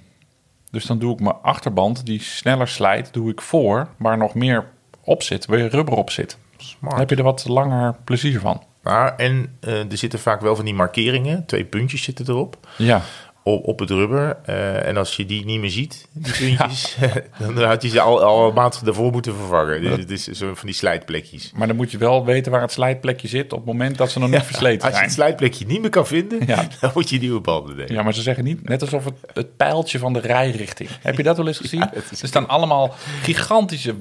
[0.75, 4.65] Dus dan doe ik mijn achterband, die sneller slijt, doe ik voor, waar nog meer
[5.03, 6.37] op zit, waar rubber op zit.
[6.81, 8.63] Dan heb je er wat langer plezier van.
[8.81, 12.57] Maar, en eh, er zitten vaak wel van die markeringen, twee puntjes zitten erop.
[12.77, 13.01] Ja,
[13.47, 14.37] op, op het rubber.
[14.45, 16.97] Eh, en als je die niet meer ziet, die puntjes,
[17.39, 19.81] dan had je ze al, al een maand daarvoor moeten vervangen.
[19.81, 21.51] Dus het is zo van die slijtplekjes.
[21.55, 24.19] maar dan moet je wel weten waar het slijtplekje zit op het moment dat ze
[24.19, 25.03] nog niet versleten Als je zijn.
[25.05, 26.67] het slijtplekje niet meer kan vinden, Ja.
[26.81, 27.93] dan moet je nieuwe banden nemen.
[27.93, 30.89] Ja, maar ze zeggen niet, net alsof het, het pijltje van de rijrichting.
[31.01, 31.81] Heb je dat wel eens gezien?
[32.21, 33.95] er staan allemaal gigantische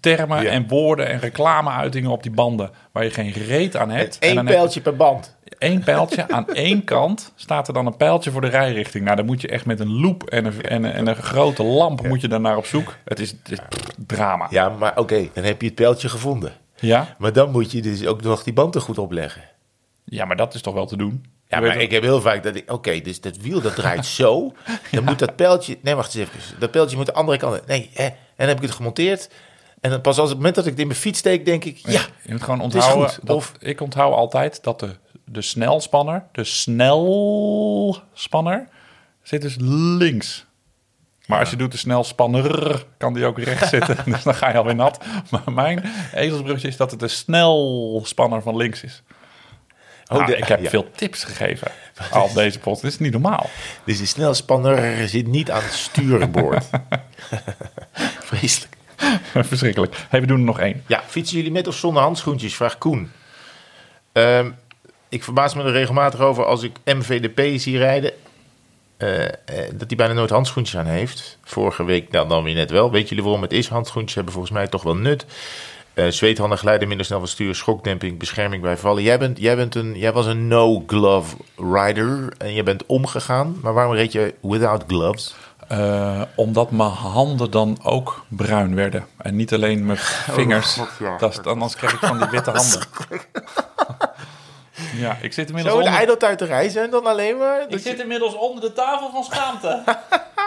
[0.00, 0.50] termen Ja.
[0.50, 4.18] en woorden en reclameuitingen op die banden waar je geen reet aan hebt.
[4.18, 5.36] en Eén pijltje per band.
[5.58, 9.04] één pijltje aan één kant staat er dan een pijltje voor de rijrichting.
[9.04, 11.62] Nou, dan moet je echt met een loop en een, en een, en een grote
[11.62, 12.96] lamp moet je daar naar op zoek.
[13.04, 14.46] Het is, het is pff, drama.
[14.50, 16.52] Ja, maar oké, dan heb je het pijltje gevonden.
[16.76, 17.14] Ja?
[17.18, 19.42] Maar dan moet je dus ook nog die banden goed opleggen.
[20.04, 21.24] ja, maar dat is toch wel te doen?
[21.48, 22.72] Ja, maar ik heb heel vaak dat ik...
[22.72, 24.52] Oké, dus dat wiel dat draait zo.
[24.90, 25.78] Dan moet dat pijltje...
[25.82, 26.58] Nee, wacht eens even.
[26.58, 27.66] Dat pijltje moet de andere kant...
[27.66, 29.30] Nee, hè, en dan heb ik het gemonteerd.
[29.80, 31.76] En dan pas als het moment dat ik het in mijn fiets steek, denk ik...
[31.76, 33.08] Ja, Je moet gewoon is onthouden.
[33.08, 33.18] goed.
[33.26, 36.44] Dat, Of- ik onthoud altijd dat de, de snelspanner, de
[37.44, 38.68] snelspanner,
[39.22, 39.56] zit dus
[39.98, 40.46] links.
[41.26, 43.96] Maar als je doet de snelspanner, kan die ook rechts zitten.
[44.04, 45.04] Dus dan ga je alweer nat.
[45.30, 49.02] Maar mijn ezelsbrugje is dat het de snelspanner van links is.
[50.06, 50.70] Oh, Nou, de- ik heb ja.
[50.70, 51.70] veel tips gegeven
[52.10, 52.82] al deze post.
[52.82, 53.46] Dit is niet normaal.
[53.84, 56.64] Dus de snelspanner zit niet aan het stuurboord.
[58.30, 58.69] Vreselijk.
[59.34, 60.06] Verschrikkelijk.
[60.10, 60.82] We doen er nog één.
[60.86, 62.54] Ja, fietsen jullie met of zonder handschoentjes?
[62.54, 63.10] Vraagt Koen.
[64.12, 64.50] Ehm,
[65.08, 68.12] ik verbaas me er regelmatig over als ik MVDP zie rijden.
[68.96, 69.32] eh, eh,
[69.72, 71.38] dat hij bijna nooit handschoentjes aan heeft.
[71.44, 72.90] Vorige week nou, dan weer net wel.
[72.90, 73.68] Weet jullie waarom het is?
[73.68, 75.26] Handschoentjes hebben volgens mij toch wel nut.
[75.94, 79.02] Eh zweethanden glijden minder snel van stuur, schokdemping, bescherming bij vallen.
[79.02, 83.58] Jij, bent, jij, bent een, jij was een no-glove rider en je bent omgegaan.
[83.62, 85.34] Maar waarom reed je without gloves?
[85.70, 89.06] Eh, omdat mijn handen dan ook bruin werden.
[89.16, 90.74] En niet alleen mijn vingers.
[90.74, 91.16] God, ja.
[91.16, 92.80] dat is, anders krijg ik van die witte handen.
[94.94, 95.98] ja, ik zit inmiddels Zo de onder...
[95.98, 97.64] ijdeltuiterij zijn dan alleen maar?
[97.68, 99.82] Ik zit inmiddels onder de tafel van schaamte.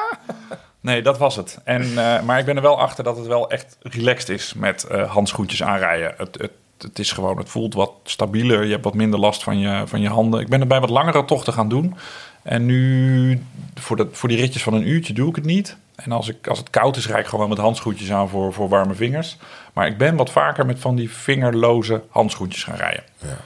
[0.82, 1.58] nee, dat was het.
[1.64, 4.84] En, eh, maar ik ben er wel achter dat het wel echt relaxed is met
[4.84, 6.14] eh, handschoentjes aanrijden.
[6.18, 8.64] Het, het, het is gewoon, het voelt wat stabieler.
[8.64, 10.40] Je hebt wat minder last van je, van je handen.
[10.40, 11.96] Ik ben erbij wat langere tochten gaan doen.
[12.44, 13.42] En nu,
[13.74, 15.78] voor, de, voor die ritjes van een uurtje doe ik het niet.
[15.96, 18.70] En als, ik, als het koud is, rijd ik gewoon met handschoentjes aan voor, voor
[18.70, 19.38] warme vingers.
[19.74, 23.04] Maar ik ben wat vaker met van die vingerloze handschoentjes gaan rijden.
[23.18, 23.38] Ja,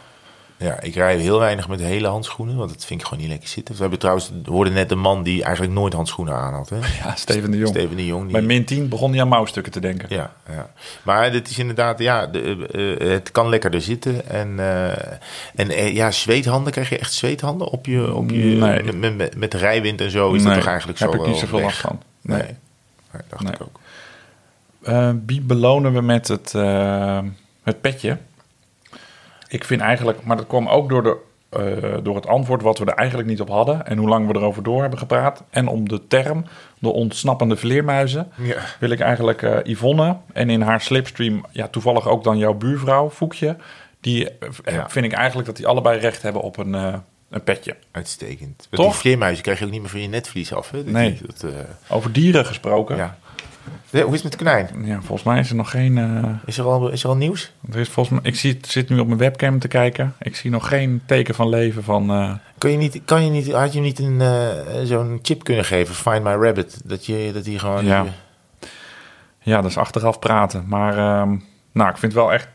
[0.82, 3.76] ik rij heel weinig met hele handschoenen, want dat vind ik gewoon niet lekker zitten.
[3.76, 6.70] We hebben trouwens, we hoorden net een man die eigenlijk nooit handschoenen aan had.
[6.70, 6.78] Hè?
[7.04, 7.70] Ja, Steven de Jong.
[7.70, 8.24] Steven de Jong.
[8.24, 10.06] Die, Bij min 10 begon hij aan mouwstukken te denken.
[10.10, 10.70] Ja, ja.
[11.04, 12.68] Maar dit is inderdaad, ja, de,
[13.00, 14.30] eh, het kan lekkerder zitten.
[14.30, 14.88] En, eh,
[15.56, 18.94] en eh, ja, zweethanden, krijg je echt zweethanden op je, op je Nee.
[18.94, 21.28] met, met, met de rijwind en zo is dat Nee, toch eigenlijk heb zo ik
[21.28, 22.02] niet zoveel last van.
[22.22, 22.38] Nee.
[22.38, 22.56] Nee,
[23.12, 23.80] Nee, dacht ik ook.
[24.82, 27.20] Eh, wie belonen we met het, eh,
[27.64, 28.18] het petje?
[29.50, 31.18] Ik vind eigenlijk, maar dat kwam ook door, de,
[31.50, 33.86] eh, door het antwoord wat we er eigenlijk niet op hadden.
[33.86, 35.44] En hoe lang we erover door hebben gepraat.
[35.50, 36.46] En om de term,
[36.80, 38.56] de ontsnappende vleermuizen, Ja.
[38.80, 40.18] wil ik eigenlijk eh, Yvonne.
[40.34, 43.56] En in haar slipstream, ja, toevallig ook dan jouw buurvrouw, Foekje.
[44.02, 44.90] Die eh, Ja.
[44.90, 46.74] vind ik eigenlijk dat die allebei recht hebben op een,
[47.30, 47.76] een petje.
[47.92, 48.58] Uitstekend.
[48.70, 48.80] Toch?
[48.80, 48.92] Toch?
[48.92, 50.72] Die vleermuizen krijg je ook niet meer van je netvlies af.
[50.72, 50.84] Hè?
[50.84, 51.20] Dat- Nee.
[51.26, 51.46] Dat,
[51.90, 52.98] Over dieren gesproken.
[52.98, 53.18] ja.
[53.92, 54.68] Hoe is het met de konijn?
[54.86, 55.98] Ja, volgens mij is er nog geen.
[55.98, 57.52] eh, Is er al, is er al nieuws?
[57.72, 60.14] er is volgens mij, ik zie, zit nu op mijn webcam te kijken.
[60.20, 62.10] Ik zie nog geen teken van leven van.
[62.12, 64.50] eh, Kan je niet, kan je niet, had je niet een, eh,
[64.84, 66.82] zo'n chip kunnen geven, Find My Rabbit?
[66.84, 67.86] Dat je dat die gewoon...
[67.86, 68.06] Ja.
[69.42, 70.64] ja, dat is achteraf praten.
[70.68, 71.36] Maar ehm,
[71.72, 72.48] nou, ik vind het wel echt.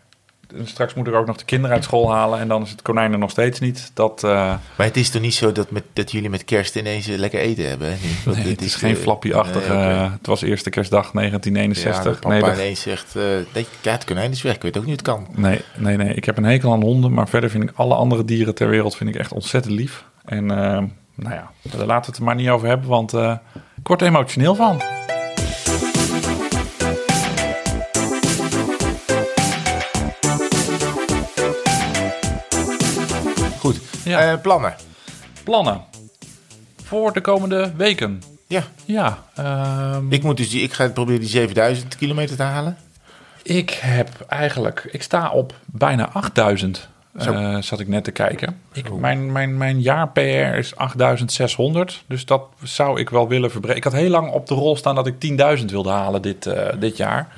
[0.64, 2.38] Straks moet ik ook nog de kinderen uit school halen.
[2.38, 3.90] En dan is het konijn er nog steeds niet.
[3.94, 4.30] Dat, eh,
[4.76, 7.68] Maar het is toch niet zo dat, met, dat jullie met kerst ineens lekker eten
[7.68, 7.88] hebben?
[7.88, 7.94] Hè?
[8.02, 8.24] niet?
[8.24, 9.72] Want nee, dit het is geen eh, flappy-achtige.
[9.72, 9.84] nee.
[10.10, 12.04] Het was eerste kerstdag Ja, 1961.
[12.12, 13.22] dat papa nee, dat- ineens zegt, eh,
[13.54, 15.42] nee, ja, het konijn is weg, ik weet ook niet hoe het kan.
[15.42, 16.14] nee, nee, nee.
[16.14, 17.12] Ik heb een hekel aan honden.
[17.14, 20.04] Maar verder vind ik alle andere dieren ter wereld vind ik echt ontzettend lief.
[20.24, 22.88] En nou ja, daar laten we het er maar niet over hebben.
[22.88, 24.80] Want ik word er emotioneel van.
[34.04, 34.32] Ja.
[34.32, 34.74] Eh, plannen.
[35.44, 35.80] Plannen
[36.84, 38.22] voor de komende weken.
[38.46, 42.76] Ja, Ja, ehm, ik, moet dus die, ik ga proberen die 7000 kilometer te halen.
[43.42, 46.88] ik heb eigenlijk, ik sta op bijna 8000.
[47.20, 47.32] Zo.
[47.32, 48.60] eh, zat ik net te kijken.
[48.72, 50.20] Ik, mijn, mijn, mijn jaar PR
[50.58, 52.04] is 8600.
[52.06, 53.76] Dus dat zou ik wel willen verbreken.
[53.78, 55.14] Ik had heel lang op de rol staan dat ik
[55.58, 57.28] 10.000 wilde halen dit, eh, dit jaar.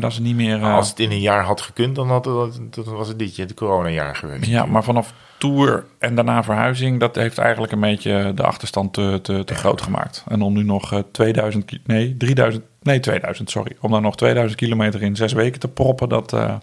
[0.00, 0.62] Maar dat is niet meer.
[0.62, 3.36] eh, Als het in een jaar had gekund, dan, had het, dan was het dit
[3.36, 4.44] jaar, het coronajaar geweest.
[4.46, 9.18] ja, maar vanaf tour en daarna verhuizing, dat heeft eigenlijk een beetje de achterstand te,
[9.22, 10.24] te, te groot gemaakt.
[10.28, 13.76] En om nu nog eh, 2000, ki- nee, 3000, nee, 2000, sorry.
[13.80, 16.54] Om dan nog 2000 kilometer in zes weken te proppen, dat eh,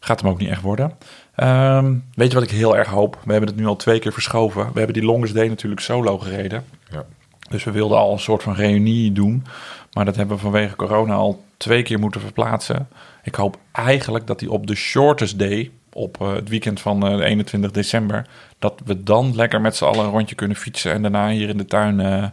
[0.00, 0.92] gaat hem ook niet echt worden.
[1.34, 3.18] Ehm, weet je wat ik heel erg hoop?
[3.24, 4.62] We hebben het nu al twee keer verschoven.
[4.72, 6.64] We hebben die Longest Day natuurlijk solo gereden.
[6.90, 7.04] Ja.
[7.50, 9.44] Dus we wilden al een soort van reunie doen.
[9.92, 12.88] Maar dat hebben we vanwege corona al twee keer moeten verplaatsen.
[13.22, 17.16] Ik hoop eigenlijk dat die op de shortest day, op eh, het weekend van eh,
[17.16, 18.26] de 21 december,
[18.58, 20.92] dat we dan lekker met z'n allen een rondje kunnen fietsen.
[20.92, 22.24] En daarna hier in de tuin eh,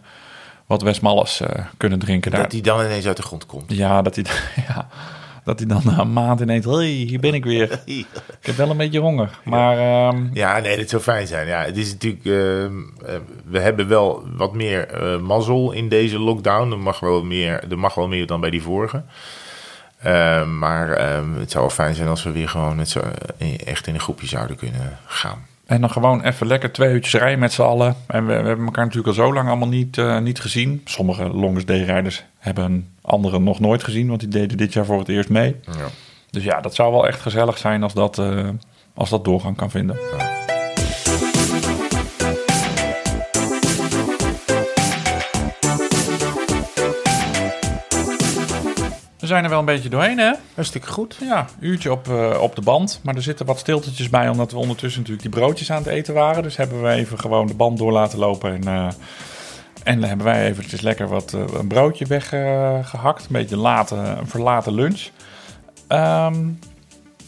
[0.66, 2.32] wat Westmalles eh kunnen drinken.
[2.32, 2.42] Daar.
[2.42, 3.74] Dat die dan ineens uit de grond komt.
[3.74, 4.26] Ja, dat hij,
[4.68, 4.88] ja,
[5.48, 7.72] dat hij dan na een maand ineens, hey, hier ben ik weer.
[7.86, 8.06] Ik
[8.42, 9.40] heb wel een beetje honger.
[9.44, 11.48] Maar ehm, Ja, nee, dat zou fijn zijn.
[11.48, 12.74] Ja, het is natuurlijk, ehm,
[13.06, 16.72] eh, we hebben wel wat meer eh, mazzel in deze lockdown.
[16.72, 19.04] Er mag wel meer, er mag wel meer dan bij die vorige.
[20.02, 20.88] Ehm, maar
[21.40, 22.96] het zou wel fijn zijn als we weer gewoon met
[23.38, 25.46] eh, echt in een groepje zouden kunnen gaan.
[25.66, 27.96] En dan gewoon even lekker twee uurtjes rijden met z'n allen.
[28.08, 30.82] En we, we hebben elkaar natuurlijk al zo lang allemaal niet, niet gezien.
[30.86, 35.00] Sommige longest day rijders hebben anderen nog nooit gezien, want die deden dit jaar voor
[35.00, 35.56] het eerst mee.
[35.66, 35.88] Ja.
[36.30, 38.50] Dus ja, dat zou wel echt gezellig zijn als dat, eh,
[38.94, 39.98] als dat doorgang kan vinden.
[49.20, 50.34] We zijn er wel een beetje doorheen, hè?
[50.54, 51.18] Hartstikke goed.
[51.20, 53.00] Ja, uurtje op, eh, op de band.
[53.04, 56.14] Maar er zitten wat stiltetjes bij, omdat we ondertussen natuurlijk die broodjes aan het eten
[56.14, 56.44] waren.
[56.44, 58.54] Dus hebben we even gewoon de band door laten lopen.
[58.54, 58.88] En, eh,
[59.88, 63.22] en dan hebben wij eventjes lekker wat, eh, een broodje weggehakt.
[63.22, 65.08] een beetje late, een verlaten lunch.
[65.88, 66.36] Ehm,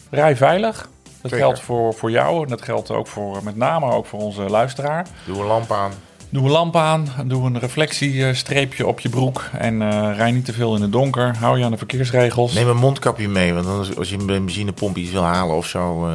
[0.10, 0.90] rij veilig.
[1.04, 1.38] Dat Zeker.
[1.38, 5.06] geldt voor, voor jou en dat geldt ook voor met name ook voor onze luisteraar.
[5.26, 5.92] Doe een lamp aan.
[6.30, 10.54] Doe een lamp aan, doe een reflectiestreepje op je broek en eh rij niet te
[10.54, 11.38] veel in het donker.
[11.38, 12.54] Hou je aan de verkeersregels.
[12.54, 16.08] Neem een mondkapje mee, want anders, als je een benzinepomp iets wil halen of zo,
[16.08, 16.14] eh,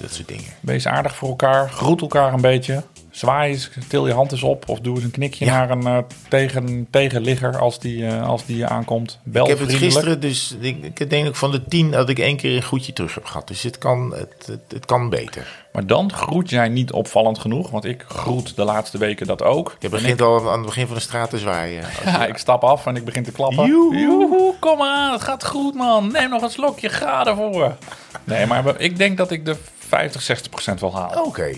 [0.00, 0.50] dat soort dingen.
[0.60, 2.82] Wees aardig voor elkaar, groet elkaar een beetje.
[3.12, 5.52] Zwaai eens, til je hand eens op of doe eens een knikje Ja.
[5.52, 5.98] naar een eh,
[6.28, 9.18] tegen, tegenligger als die, eh, als die je aankomt.
[9.22, 12.18] Bel ik heb het gisteren, dus ik, ik denk ook van de tien dat ik
[12.18, 13.48] één keer een goedje terug heb gehad.
[13.48, 15.60] Dus het kan, het, het, het kan beter.
[15.72, 19.76] Maar dan groet jij niet opvallend genoeg, want ik groet de laatste weken dat ook.
[19.78, 21.84] Je begint al aan het begin van de straat te zwaaien.
[22.04, 23.66] Ja, ik stap af en ik begin te klappen.
[23.66, 23.98] Joehoe.
[24.00, 26.12] Joehoe, kom maar aan, het gaat goed man.
[26.12, 27.76] Neem nog een slokje, ga ervoor.
[28.24, 31.24] Nee, maar ik denk dat ik de 50, 60 procent wil halen.
[31.24, 31.50] Oké.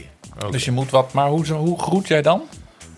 [0.51, 2.43] Dus je moet wat, maar hoe, hoe groet jij dan?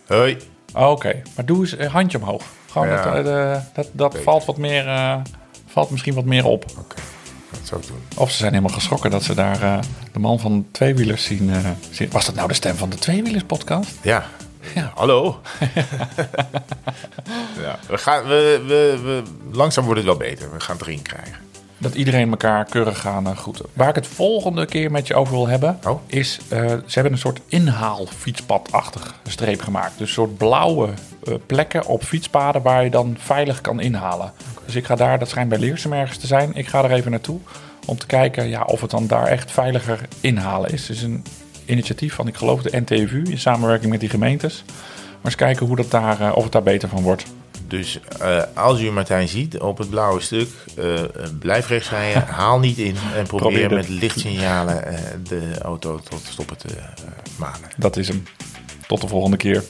[0.07, 0.37] Hoi.
[0.75, 2.43] Oké, maar doe eens een handje omhoog.
[2.71, 3.03] Gewoon Ja.
[3.05, 5.17] dat, eh, de- dat, dat valt wat meer, eh,
[5.67, 6.65] valt misschien wat meer op.
[6.79, 6.95] Oké,
[7.51, 8.03] dat zou ik doen.
[8.17, 9.79] Of ze zijn helemaal geschrokken dat ze daar eh,
[10.13, 11.51] de man van tweewielers zien,
[11.91, 12.11] zien.
[12.11, 13.91] Was dat nou de stem van de tweewielers podcast?
[14.03, 14.27] Ja.
[14.75, 14.93] Ja.
[14.95, 15.41] Hallo.
[17.63, 19.23] ja, we gaan, we, we, we,
[19.57, 20.53] langzaam wordt het wel beter.
[20.53, 21.37] We gaan het erin krijgen.
[21.79, 23.67] Dat iedereen elkaar keurig gaan eh, groeten.
[23.73, 26.01] Waar ik het volgende keer met je over wil hebben, Oh.
[26.07, 29.99] is eh, ze hebben een soort inhaalfietspadachtig streep gemaakt.
[29.99, 30.89] Dus een soort blauwe
[31.25, 34.33] eh, plekken op fietspaden waar je dan veilig kan inhalen.
[34.65, 37.11] Dus ik ga daar, dat schijnt bij Leersum ergens te zijn, ik ga er even
[37.11, 37.39] naartoe
[37.87, 40.89] om te kijken ja, of het dan daar echt veiliger inhalen is.
[40.89, 41.25] Het is een
[41.65, 44.65] initiatief van, ik geloof, de NTVU in samenwerking met die gemeentes.
[44.67, 47.25] Maar eens kijken hoe dat daar, of het daar beter van wordt.
[47.69, 51.09] Dus eh, als u Martijn ziet op het blauwe stuk, eh, eh,
[51.39, 54.85] blijf rechts rijden, haal niet in en probeer, met lichtsignalen
[55.29, 56.69] de auto tot stoppen te
[57.37, 57.71] manen.
[57.77, 58.23] Dat is hem.
[58.87, 59.65] Tot de volgende keer.